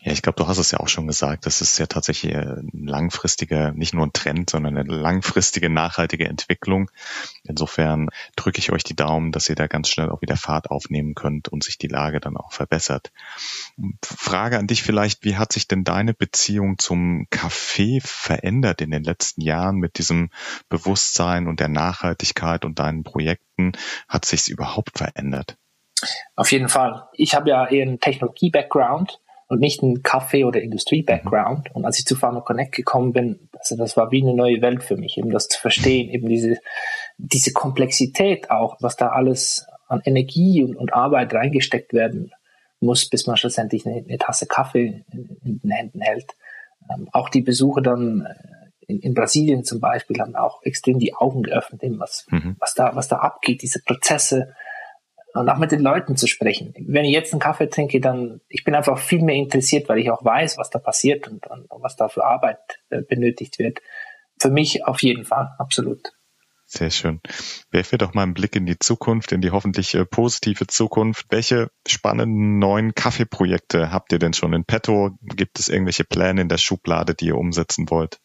Ja, 0.04 0.12
ich 0.12 0.20
glaube, 0.20 0.36
du 0.36 0.46
hast 0.46 0.58
es 0.58 0.70
ja 0.70 0.80
auch 0.80 0.88
schon 0.88 1.06
gesagt. 1.06 1.46
Das 1.46 1.62
ist 1.62 1.78
ja 1.78 1.86
tatsächlich 1.86 2.36
ein 2.36 2.68
langfristiger, 2.72 3.72
nicht 3.72 3.94
nur 3.94 4.04
ein 4.04 4.12
Trend, 4.12 4.50
sondern 4.50 4.76
eine 4.76 4.94
langfristige, 4.94 5.70
nachhaltige 5.70 6.28
Entwicklung. 6.28 6.90
Insofern 7.44 8.10
drücke 8.36 8.58
ich 8.58 8.70
euch 8.70 8.84
die 8.84 8.94
Daumen, 8.94 9.32
dass 9.32 9.48
ihr 9.48 9.54
da 9.54 9.66
ganz 9.66 9.88
schnell 9.88 10.10
auch 10.10 10.20
wieder 10.20 10.36
Fahrt 10.36 10.70
aufnehmen 10.70 11.14
könnt 11.14 11.48
und 11.48 11.64
sich 11.64 11.78
die 11.78 11.88
Lage 11.88 12.20
dann 12.20 12.36
auch 12.36 12.52
verbessert. 12.52 13.12
Frage 14.04 14.58
an 14.58 14.66
dich 14.66 14.82
vielleicht, 14.82 15.24
wie 15.24 15.38
hat 15.38 15.54
sich 15.54 15.68
denn 15.68 15.84
deine 15.84 16.12
Beziehung 16.12 16.78
zum 16.78 17.26
Kaffee 17.30 18.00
verändert 18.04 18.82
in 18.82 18.90
den 18.90 19.04
letzten 19.04 19.40
Jahren 19.40 19.76
mit 19.76 19.96
diesem 19.96 20.28
Bewusstsein 20.68 21.46
und 21.48 21.60
der 21.60 21.68
Nachhaltigkeit 21.68 22.66
und 22.66 22.78
deinen 22.78 23.04
Projekten? 23.04 23.72
Hat 24.06 24.26
sich 24.26 24.40
es 24.40 24.48
überhaupt 24.48 24.98
verändert? 24.98 25.56
Auf 26.36 26.52
jeden 26.52 26.68
Fall. 26.68 27.08
Ich 27.14 27.34
habe 27.34 27.48
ja 27.48 27.66
eher 27.66 27.86
einen 27.86 28.00
Technologie-Background 28.00 29.20
und 29.54 29.60
nicht 29.60 29.82
ein 29.82 30.02
Kaffee- 30.02 30.44
oder 30.44 30.60
Industrie-Background. 30.60 31.74
Und 31.74 31.84
als 31.84 32.00
ich 32.00 32.04
zu 32.04 32.16
Pharma 32.16 32.40
Connect 32.40 32.74
gekommen 32.74 33.12
bin, 33.12 33.48
also 33.56 33.76
das 33.76 33.96
war 33.96 34.10
wie 34.10 34.20
eine 34.20 34.34
neue 34.34 34.60
Welt 34.60 34.82
für 34.82 34.96
mich, 34.96 35.16
eben 35.16 35.30
das 35.30 35.48
zu 35.48 35.60
verstehen, 35.60 36.10
eben 36.10 36.28
diese, 36.28 36.58
diese 37.18 37.52
Komplexität 37.52 38.50
auch, 38.50 38.76
was 38.80 38.96
da 38.96 39.10
alles 39.10 39.66
an 39.86 40.02
Energie 40.04 40.64
und, 40.64 40.74
und 40.74 40.92
Arbeit 40.92 41.32
reingesteckt 41.32 41.92
werden 41.92 42.32
muss, 42.80 43.08
bis 43.08 43.28
man 43.28 43.36
schlussendlich 43.36 43.86
eine, 43.86 44.04
eine 44.06 44.18
Tasse 44.18 44.46
Kaffee 44.46 45.04
in, 45.12 45.38
in, 45.44 45.60
den 45.60 45.70
Händen 45.70 46.00
hält. 46.00 46.32
Ähm, 46.92 47.08
auch 47.12 47.28
die 47.28 47.42
Besuche 47.42 47.80
dann 47.80 48.26
äh, 48.26 48.92
in, 48.92 48.98
in, 49.00 49.14
Brasilien 49.14 49.64
zum 49.64 49.78
Beispiel 49.78 50.18
haben 50.18 50.34
auch 50.34 50.62
extrem 50.64 50.98
die 50.98 51.14
Augen 51.14 51.44
geöffnet, 51.44 51.84
eben 51.84 52.00
was, 52.00 52.26
mhm. 52.30 52.56
was 52.58 52.74
da, 52.74 52.96
was 52.96 53.06
da 53.06 53.18
abgeht, 53.18 53.62
diese 53.62 53.80
Prozesse, 53.82 54.54
und 55.34 55.48
auch 55.48 55.58
mit 55.58 55.72
den 55.72 55.80
Leuten 55.80 56.16
zu 56.16 56.26
sprechen. 56.28 56.74
Wenn 56.78 57.04
ich 57.04 57.12
jetzt 57.12 57.32
einen 57.32 57.40
Kaffee 57.40 57.68
trinke, 57.68 58.00
dann 58.00 58.40
ich 58.48 58.64
bin 58.64 58.74
einfach 58.74 58.98
viel 58.98 59.22
mehr 59.22 59.34
interessiert, 59.34 59.88
weil 59.88 59.98
ich 59.98 60.10
auch 60.10 60.24
weiß, 60.24 60.58
was 60.58 60.70
da 60.70 60.78
passiert 60.78 61.28
und, 61.28 61.46
und 61.46 61.82
was 61.82 61.96
da 61.96 62.08
für 62.08 62.24
Arbeit 62.24 62.58
äh, 62.90 63.02
benötigt 63.02 63.58
wird. 63.58 63.80
Für 64.40 64.50
mich 64.50 64.86
auf 64.86 65.02
jeden 65.02 65.24
Fall, 65.24 65.54
absolut. 65.58 66.12
Sehr 66.66 66.90
schön. 66.90 67.20
Werfen 67.70 67.92
wir 67.92 67.98
doch 67.98 68.14
mal 68.14 68.22
einen 68.22 68.34
Blick 68.34 68.56
in 68.56 68.64
die 68.64 68.78
Zukunft, 68.78 69.32
in 69.32 69.40
die 69.40 69.50
hoffentlich 69.50 69.94
äh, 69.94 70.04
positive 70.04 70.66
Zukunft. 70.66 71.26
Welche 71.30 71.68
spannenden 71.86 72.58
neuen 72.58 72.94
Kaffeeprojekte 72.94 73.92
habt 73.92 74.12
ihr 74.12 74.18
denn 74.18 74.32
schon 74.32 74.52
in 74.54 74.64
petto? 74.64 75.10
Gibt 75.20 75.58
es 75.58 75.68
irgendwelche 75.68 76.04
Pläne 76.04 76.42
in 76.42 76.48
der 76.48 76.58
Schublade, 76.58 77.14
die 77.14 77.26
ihr 77.26 77.36
umsetzen 77.36 77.90
wollt? 77.90 78.18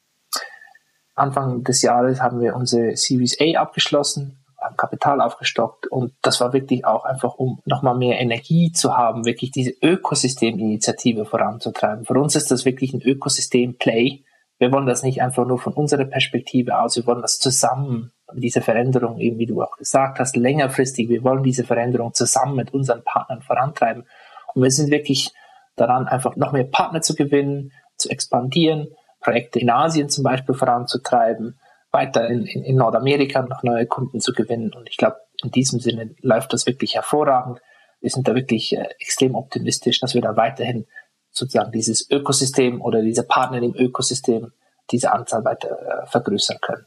Anfang 1.16 1.64
des 1.64 1.82
Jahres 1.82 2.22
haben 2.22 2.40
wir 2.40 2.56
unsere 2.56 2.96
Series 2.96 3.38
A 3.42 3.60
abgeschlossen 3.60 4.39
haben 4.62 4.78
Kapital 4.78 5.22
aufgestockt 5.22 5.88
und 5.88 6.14
das 6.22 6.42
war 6.42 6.54
wirklich 6.54 6.86
auch 6.86 7.06
einfach, 7.06 7.36
um 7.36 7.62
nochmal 7.66 7.98
mehr 7.98 8.20
Energie 8.20 8.72
zu 8.72 8.98
haben, 8.98 9.26
wirklich 9.26 9.52
diese 9.52 9.74
Ökosysteminitiative 9.82 11.26
voranzutreiben. 11.26 12.06
Für 12.06 12.20
uns 12.20 12.36
ist 12.36 12.52
das 12.52 12.66
wirklich 12.66 12.94
ein 12.94 13.02
Ökosystem-Play. 13.02 14.24
Wir 14.58 14.72
wollen 14.72 14.86
das 14.86 15.04
nicht 15.04 15.22
einfach 15.22 15.46
nur 15.46 15.60
von 15.60 15.74
unserer 15.74 16.06
Perspektive 16.06 16.80
aus, 16.80 16.98
wir 16.98 17.06
wollen 17.06 17.22
das 17.22 17.40
zusammen, 17.40 18.12
diese 18.34 18.62
Veränderung, 18.62 19.20
eben 19.20 19.40
wie 19.40 19.46
du 19.46 19.62
auch 19.62 19.78
gesagt 19.78 20.20
hast, 20.20 20.36
längerfristig, 20.36 21.10
wir 21.10 21.24
wollen 21.24 21.44
diese 21.44 21.64
Veränderung 21.64 22.14
zusammen 22.14 22.56
mit 22.56 22.74
unseren 22.74 23.04
Partnern 23.04 23.42
vorantreiben. 23.42 24.06
Und 24.54 24.64
wir 24.64 24.72
sind 24.72 24.92
wirklich 24.92 25.32
daran, 25.76 26.08
einfach 26.08 26.36
noch 26.36 26.52
mehr 26.52 26.66
Partner 26.66 27.02
zu 27.02 27.16
gewinnen, 27.16 27.72
zu 27.98 28.10
expandieren, 28.10 28.90
Projekte 29.22 29.60
in 29.60 29.70
Asien 29.70 30.10
zum 30.10 30.24
Beispiel 30.24 30.56
voranzutreiben, 30.56 31.60
weiter 31.92 32.28
in, 32.30 32.46
in, 32.46 32.64
in 32.64 32.76
Nordamerika 32.76 33.42
noch 33.42 33.64
neue 33.64 33.86
Kunden 33.86 34.20
zu 34.20 34.34
gewinnen. 34.34 34.74
Und 34.74 34.90
ich 34.90 34.98
glaube, 34.98 35.18
in 35.44 35.52
diesem 35.52 35.80
Sinne 35.80 36.16
läuft 36.22 36.54
das 36.54 36.66
wirklich 36.66 36.96
hervorragend. 36.96 37.60
Wir 38.02 38.10
sind 38.10 38.28
da 38.28 38.36
wirklich 38.36 38.76
äh, 38.76 38.88
extrem 39.00 39.36
optimistisch, 39.36 40.00
dass 40.00 40.14
wir 40.14 40.22
da 40.22 40.36
weiterhin 40.36 40.86
sozusagen 41.32 41.72
dieses 41.72 42.10
Ökosystem 42.10 42.82
oder 42.82 43.02
diese 43.02 43.24
Partner 43.24 43.62
im 43.62 43.76
Ökosystem 43.76 44.52
diese 44.92 45.12
Anzahl 45.12 45.44
weiter 45.46 45.70
äh, 45.70 46.08
vergrößern 46.08 46.58
können. 46.62 46.86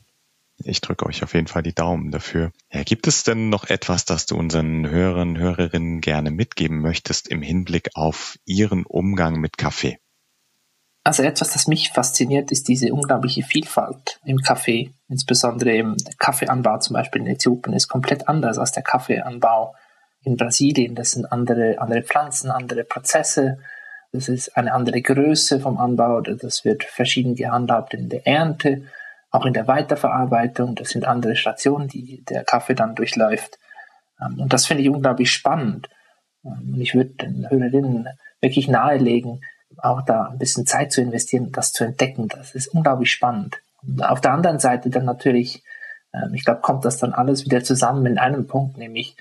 Ich 0.64 0.80
drücke 0.80 1.06
euch 1.06 1.22
auf 1.22 1.34
jeden 1.34 1.46
Fall 1.46 1.62
die 1.62 1.74
Daumen 1.74 2.10
dafür. 2.10 2.52
Ja, 2.70 2.82
gibt 2.84 3.08
es 3.08 3.24
denn 3.24 3.48
noch 3.48 3.64
etwas, 3.64 4.04
das 4.04 4.26
du 4.26 4.36
unseren 4.36 4.88
Hörern, 4.88 5.38
Hörerinnen 5.38 6.00
gerne 6.00 6.30
mitgeben 6.30 6.80
möchtest 6.80 7.28
im 7.28 7.42
Hinblick 7.42 7.90
auf 7.94 8.36
ihren 8.44 8.84
Umgang 8.86 9.40
mit 9.40 9.58
Kaffee? 9.58 9.98
Also 11.04 11.24
etwas, 11.24 11.52
das 11.52 11.66
mich 11.66 11.90
fasziniert, 11.90 12.52
ist 12.52 12.68
diese 12.68 12.92
unglaubliche 12.92 13.42
Vielfalt 13.42 14.20
im 14.24 14.38
Kaffee. 14.38 14.92
Insbesondere 15.08 15.74
im 15.74 15.96
Kaffeeanbau 16.18 16.78
zum 16.78 16.94
Beispiel 16.94 17.22
in 17.22 17.26
Äthiopien 17.26 17.74
ist 17.74 17.88
komplett 17.88 18.28
anders 18.28 18.58
als 18.58 18.70
der 18.70 18.84
Kaffeeanbau 18.84 19.74
in 20.22 20.36
Brasilien. 20.36 20.94
Das 20.94 21.12
sind 21.12 21.26
andere, 21.26 21.80
andere 21.80 22.02
Pflanzen, 22.02 22.50
andere 22.50 22.84
Prozesse. 22.84 23.58
Das 24.12 24.28
ist 24.28 24.56
eine 24.56 24.72
andere 24.72 25.02
Größe 25.02 25.58
vom 25.58 25.78
Anbau. 25.78 26.20
Das 26.20 26.64
wird 26.64 26.84
verschieden 26.84 27.34
gehandhabt 27.34 27.94
in 27.94 28.08
der 28.08 28.24
Ernte, 28.26 28.84
auch 29.30 29.44
in 29.44 29.54
der 29.54 29.66
Weiterverarbeitung. 29.66 30.76
Das 30.76 30.90
sind 30.90 31.04
andere 31.04 31.34
Stationen, 31.34 31.88
die 31.88 32.22
der 32.28 32.44
Kaffee 32.44 32.74
dann 32.74 32.94
durchläuft. 32.94 33.58
Ähm, 34.20 34.38
und 34.38 34.52
das 34.52 34.66
finde 34.66 34.84
ich 34.84 34.90
unglaublich 34.90 35.32
spannend. 35.32 35.88
Ähm, 36.44 36.74
und 36.74 36.80
ich 36.80 36.94
würde 36.94 37.10
den 37.10 37.50
Hörerinnen 37.50 38.06
wirklich 38.40 38.68
nahelegen, 38.68 39.40
auch 39.82 40.02
da 40.02 40.24
ein 40.26 40.38
bisschen 40.38 40.66
Zeit 40.66 40.92
zu 40.92 41.00
investieren, 41.00 41.50
das 41.52 41.72
zu 41.72 41.84
entdecken. 41.84 42.28
Das 42.28 42.54
ist 42.54 42.68
unglaublich 42.68 43.10
spannend. 43.10 43.58
Und 43.82 44.02
auf 44.02 44.20
der 44.20 44.32
anderen 44.32 44.58
Seite 44.58 44.90
dann 44.90 45.04
natürlich, 45.04 45.62
ähm, 46.14 46.32
ich 46.34 46.44
glaube, 46.44 46.60
kommt 46.60 46.84
das 46.84 46.98
dann 46.98 47.12
alles 47.12 47.44
wieder 47.44 47.62
zusammen 47.64 48.06
in 48.06 48.18
einem 48.18 48.46
Punkt, 48.46 48.78
nämlich 48.78 49.16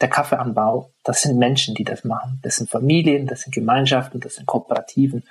der 0.00 0.08
Kaffeeanbau. 0.08 0.90
Das 1.04 1.22
sind 1.22 1.38
Menschen, 1.38 1.74
die 1.74 1.84
das 1.84 2.04
machen. 2.04 2.40
Das 2.42 2.56
sind 2.56 2.68
Familien, 2.68 3.26
das 3.26 3.42
sind 3.42 3.54
Gemeinschaften, 3.54 4.20
das 4.20 4.34
sind 4.34 4.46
Kooperativen. 4.46 5.24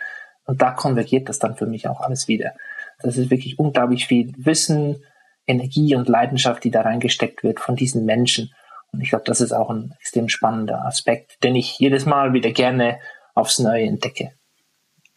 Und 0.46 0.62
da 0.62 0.72
konvergiert 0.72 1.30
das 1.30 1.40
dann 1.40 1.56
für 1.56 1.66
mich 1.66 1.88
auch 1.88 2.00
alles 2.00 2.28
wieder. 2.28 2.54
Das 3.02 3.18
ist 3.18 3.30
wirklich 3.30 3.60
unglaublich 3.60 4.08
viel 4.08 4.34
Wissen, 4.38 5.04
Energie 5.46 5.96
und 5.96 6.08
Leidenschaft, 6.08 6.64
die 6.64 6.72
da 6.72 6.82
reingesteckt 6.82 7.44
wird 7.44 7.60
von 7.60 7.76
diesen 7.76 8.06
Menschen. 8.06 8.54
Und 8.92 9.02
ich 9.02 9.10
glaube, 9.10 9.26
das 9.26 9.42
ist 9.42 9.52
auch 9.52 9.70
ein 9.70 9.94
extrem 10.00 10.30
spannender 10.30 10.86
Aspekt, 10.86 11.44
den 11.44 11.56
ich 11.56 11.78
jedes 11.80 12.06
Mal 12.06 12.34
wieder 12.34 12.52
gerne 12.52 13.00
aufs 13.36 13.60
Neue 13.60 13.86
entdecke. 13.86 14.32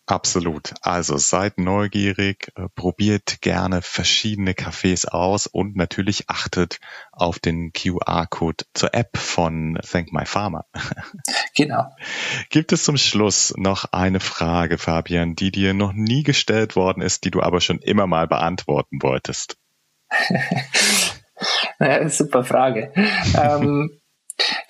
Absolut. 0.06 0.74
Also 0.82 1.16
seid 1.16 1.58
neugierig, 1.58 2.52
äh, 2.56 2.68
probiert 2.74 3.40
gerne 3.40 3.82
verschiedene 3.82 4.52
Cafés 4.52 5.06
aus 5.06 5.46
und 5.46 5.76
natürlich 5.76 6.28
achtet 6.28 6.80
auf 7.12 7.38
den 7.38 7.72
QR-Code 7.72 8.64
zur 8.74 8.94
App 8.94 9.16
von 9.16 9.78
Thank 9.90 10.12
My 10.12 10.26
Farmer. 10.26 10.66
Genau. 11.54 11.84
Gibt 12.48 12.72
es 12.72 12.84
zum 12.84 12.96
Schluss 12.96 13.52
noch 13.58 13.92
eine 13.92 14.20
Frage, 14.20 14.78
Fabian, 14.78 15.34
die 15.36 15.50
dir 15.50 15.74
noch 15.74 15.92
nie 15.92 16.22
gestellt 16.22 16.76
worden 16.76 17.02
ist, 17.02 17.24
die 17.24 17.30
du 17.30 17.42
aber 17.42 17.60
schon 17.60 17.78
immer 17.78 18.06
mal 18.06 18.26
beantworten 18.26 19.02
wolltest? 19.02 19.58
naja, 21.78 22.08
super 22.08 22.44
Frage. 22.44 22.92
ähm, 23.38 24.00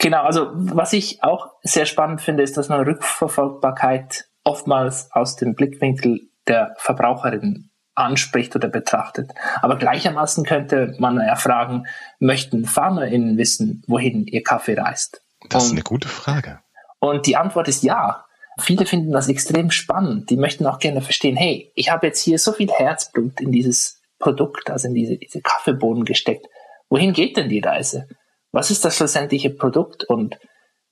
genau, 0.01 0.25
also 0.25 0.51
was 0.55 0.92
ich 0.92 1.23
auch 1.23 1.53
sehr 1.62 1.87
spannend 1.87 2.21
finde, 2.21 2.42
ist, 2.42 2.57
dass 2.57 2.68
man 2.68 2.81
Rückverfolgbarkeit 2.81 4.25
oftmals 4.44 5.11
aus 5.12 5.37
dem 5.37 5.55
Blickwinkel 5.55 6.28
der 6.46 6.74
Verbraucherin 6.78 7.70
anspricht 7.94 8.57
oder 8.57 8.68
betrachtet. 8.68 9.31
Aber 9.61 9.76
gleichermaßen 9.76 10.44
könnte 10.44 10.94
man 10.98 11.18
ja 11.18 11.37
fragen, 11.37 11.87
möchten 12.18 12.64
FarmerInnen 12.64 13.37
wissen, 13.37 13.83
wohin 13.87 14.26
ihr 14.26 14.42
Kaffee 14.42 14.78
reist? 14.78 15.22
Das 15.50 15.66
ist 15.66 15.72
eine 15.72 15.83
gute 15.83 16.09
Frage. 16.09 16.61
Und 17.00 17.26
die 17.26 17.37
Antwort 17.37 17.68
ist 17.68 17.83
ja. 17.83 18.24
Viele 18.61 18.87
finden 18.87 19.12
das 19.12 19.28
extrem 19.28 19.70
spannend. 19.70 20.31
Die 20.31 20.37
möchten 20.37 20.66
auch 20.66 20.78
gerne 20.78 21.00
verstehen, 21.00 21.37
hey, 21.37 21.72
ich 21.74 21.90
habe 21.90 22.07
jetzt 22.07 22.20
hier 22.20 22.38
so 22.38 22.52
viel 22.52 22.70
Herzblut 22.70 23.40
in 23.40 23.50
dieses 23.50 24.00
Produkt, 24.18 24.70
also 24.70 24.88
in 24.88 24.94
diese, 24.94 25.16
diese 25.16 25.40
Kaffeebohnen 25.40 26.05
gesteckt. 26.05 26.46
Wohin 26.88 27.12
geht 27.12 27.37
denn 27.37 27.48
die 27.48 27.61
Reise? 27.61 28.09
Was 28.52 28.70
ist 28.70 28.85
das 28.85 28.96
schlussendliche 28.96 29.50
Produkt? 29.50 30.05
Und 30.05 30.38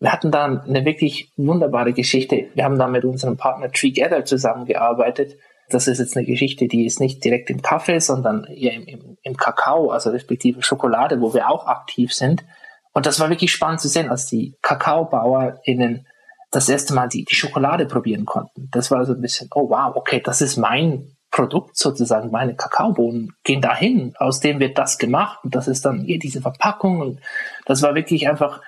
wir 0.00 0.12
hatten 0.12 0.30
da 0.30 0.44
eine 0.44 0.84
wirklich 0.86 1.30
wunderbare 1.36 1.92
Geschichte. 1.92 2.48
Wir 2.54 2.64
haben 2.64 2.78
da 2.78 2.88
mit 2.88 3.04
unserem 3.04 3.36
Partner 3.36 3.70
Together 3.70 4.24
zusammengearbeitet. 4.24 5.36
Das 5.68 5.86
ist 5.86 5.98
jetzt 5.98 6.16
eine 6.16 6.26
Geschichte, 6.26 6.66
die 6.66 6.86
ist 6.86 7.00
nicht 7.00 7.22
direkt 7.22 7.50
im 7.50 7.60
Kaffee, 7.60 8.00
sondern 8.00 8.44
eher 8.44 8.72
im, 8.72 8.84
im, 8.86 9.18
im 9.22 9.36
Kakao, 9.36 9.90
also 9.90 10.10
respektive 10.10 10.62
Schokolade, 10.62 11.20
wo 11.20 11.34
wir 11.34 11.48
auch 11.50 11.66
aktiv 11.66 12.14
sind. 12.14 12.44
Und 12.92 13.06
das 13.06 13.20
war 13.20 13.28
wirklich 13.28 13.52
spannend 13.52 13.80
zu 13.80 13.88
sehen, 13.88 14.08
als 14.08 14.26
die 14.26 14.56
KakaobauerInnen 14.62 16.06
das 16.50 16.68
erste 16.68 16.94
Mal 16.94 17.08
die, 17.08 17.24
die 17.24 17.34
Schokolade 17.34 17.86
probieren 17.86 18.24
konnten. 18.24 18.68
Das 18.72 18.90
war 18.90 19.04
so 19.04 19.12
ein 19.12 19.20
bisschen, 19.20 19.48
oh 19.54 19.68
wow, 19.68 19.94
okay, 19.94 20.20
das 20.24 20.40
ist 20.40 20.56
mein 20.56 21.14
Produkt 21.30 21.76
sozusagen, 21.76 22.32
meine 22.32 22.56
Kakaobohnen 22.56 23.34
gehen 23.44 23.60
dahin, 23.60 24.14
aus 24.18 24.40
dem 24.40 24.58
wird 24.58 24.76
das 24.78 24.98
gemacht 24.98 25.38
und 25.44 25.54
das 25.54 25.68
ist 25.68 25.84
dann 25.84 26.00
hier 26.00 26.18
diese 26.18 26.40
Verpackung 26.40 27.00
und 27.00 27.20
das 27.66 27.82
war 27.82 27.94
wirklich 27.94 28.28
einfach 28.28 28.60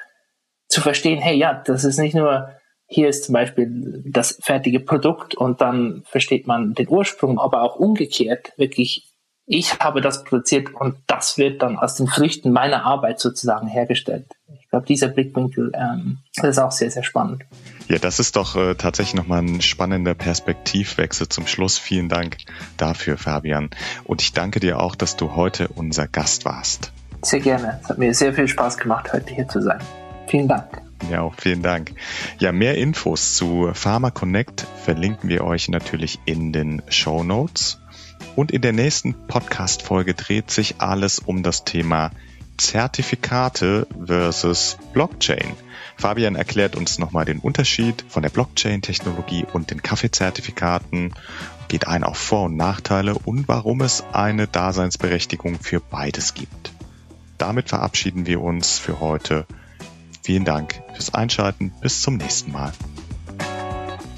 zu 0.72 0.80
verstehen, 0.80 1.20
hey, 1.20 1.36
ja, 1.36 1.62
das 1.64 1.84
ist 1.84 1.98
nicht 1.98 2.14
nur, 2.14 2.48
hier 2.86 3.08
ist 3.08 3.24
zum 3.24 3.34
Beispiel 3.34 4.02
das 4.06 4.38
fertige 4.42 4.80
Produkt 4.80 5.34
und 5.34 5.60
dann 5.60 6.02
versteht 6.06 6.46
man 6.46 6.72
den 6.72 6.88
Ursprung, 6.88 7.38
aber 7.38 7.62
auch 7.62 7.76
umgekehrt, 7.76 8.52
wirklich, 8.56 9.12
ich 9.44 9.78
habe 9.80 10.00
das 10.00 10.24
produziert 10.24 10.74
und 10.74 10.96
das 11.06 11.36
wird 11.36 11.62
dann 11.62 11.76
aus 11.76 11.96
den 11.96 12.06
Früchten 12.06 12.52
meiner 12.52 12.86
Arbeit 12.86 13.20
sozusagen 13.20 13.66
hergestellt. 13.66 14.26
Ich 14.60 14.68
glaube, 14.70 14.86
dieser 14.86 15.08
Blickwinkel 15.08 15.72
ähm, 15.74 16.18
ist 16.42 16.58
auch 16.58 16.72
sehr, 16.72 16.90
sehr 16.90 17.02
spannend. 17.02 17.44
Ja, 17.88 17.98
das 17.98 18.18
ist 18.18 18.36
doch 18.36 18.56
äh, 18.56 18.74
tatsächlich 18.74 19.14
nochmal 19.14 19.42
ein 19.42 19.60
spannender 19.60 20.14
Perspektivwechsel 20.14 21.28
zum 21.28 21.46
Schluss. 21.46 21.76
Vielen 21.76 22.08
Dank 22.08 22.38
dafür, 22.78 23.18
Fabian. 23.18 23.68
Und 24.04 24.22
ich 24.22 24.32
danke 24.32 24.60
dir 24.60 24.80
auch, 24.80 24.94
dass 24.94 25.16
du 25.16 25.36
heute 25.36 25.68
unser 25.68 26.08
Gast 26.08 26.46
warst. 26.46 26.92
Sehr 27.20 27.40
gerne. 27.40 27.80
Es 27.82 27.90
hat 27.90 27.98
mir 27.98 28.14
sehr 28.14 28.32
viel 28.32 28.48
Spaß 28.48 28.78
gemacht, 28.78 29.12
heute 29.12 29.34
hier 29.34 29.48
zu 29.48 29.60
sein. 29.60 29.82
Vielen 30.32 30.48
Dank. 30.48 30.80
Ja, 31.10 31.20
auch 31.20 31.34
vielen 31.34 31.62
Dank. 31.62 31.92
Ja, 32.38 32.52
mehr 32.52 32.78
Infos 32.78 33.34
zu 33.34 33.68
Pharma 33.74 34.10
Connect 34.10 34.66
verlinken 34.82 35.28
wir 35.28 35.44
euch 35.44 35.68
natürlich 35.68 36.20
in 36.24 36.54
den 36.54 36.80
Show 36.88 37.22
Notes. 37.22 37.78
Und 38.34 38.50
in 38.50 38.62
der 38.62 38.72
nächsten 38.72 39.12
Podcast-Folge 39.28 40.14
dreht 40.14 40.50
sich 40.50 40.76
alles 40.78 41.18
um 41.18 41.42
das 41.42 41.64
Thema 41.64 42.12
Zertifikate 42.56 43.86
versus 44.06 44.78
Blockchain. 44.94 45.52
Fabian 45.98 46.34
erklärt 46.34 46.76
uns 46.76 46.98
nochmal 46.98 47.26
den 47.26 47.38
Unterschied 47.38 48.02
von 48.08 48.22
der 48.22 48.30
Blockchain-Technologie 48.30 49.44
und 49.52 49.70
den 49.70 49.82
Kaffeezertifikaten, 49.82 51.12
geht 51.68 51.86
ein 51.86 52.04
auf 52.04 52.16
Vor- 52.16 52.46
und 52.46 52.56
Nachteile 52.56 53.16
und 53.26 53.48
warum 53.48 53.82
es 53.82 54.02
eine 54.14 54.46
Daseinsberechtigung 54.46 55.58
für 55.58 55.80
beides 55.80 56.32
gibt. 56.32 56.72
Damit 57.36 57.68
verabschieden 57.68 58.24
wir 58.24 58.40
uns 58.40 58.78
für 58.78 58.98
heute 58.98 59.46
Vielen 60.22 60.44
Dank 60.44 60.82
fürs 60.94 61.14
Einschalten. 61.14 61.72
Bis 61.80 62.02
zum 62.02 62.16
nächsten 62.16 62.52
Mal. 62.52 62.72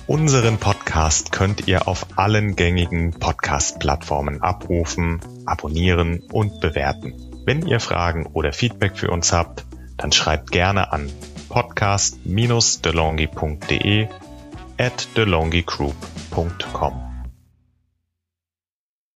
Unseren 0.06 0.58
Podcast 0.58 1.32
könnt 1.32 1.66
ihr 1.66 1.88
auf 1.88 2.06
allen 2.16 2.56
gängigen 2.56 3.12
Podcast-Plattformen 3.12 4.42
abrufen, 4.42 5.20
abonnieren 5.46 6.20
und 6.30 6.60
bewerten. 6.60 7.14
Wenn 7.46 7.66
ihr 7.66 7.80
Fragen 7.80 8.26
oder 8.26 8.52
Feedback 8.52 8.98
für 8.98 9.10
uns 9.10 9.32
habt, 9.32 9.64
dann 9.96 10.12
schreibt 10.12 10.50
gerne 10.50 10.92
an 10.92 11.10
podcast-delongi.de 11.48 14.08
at 14.76 15.08
delongigroup.com. 15.16 17.03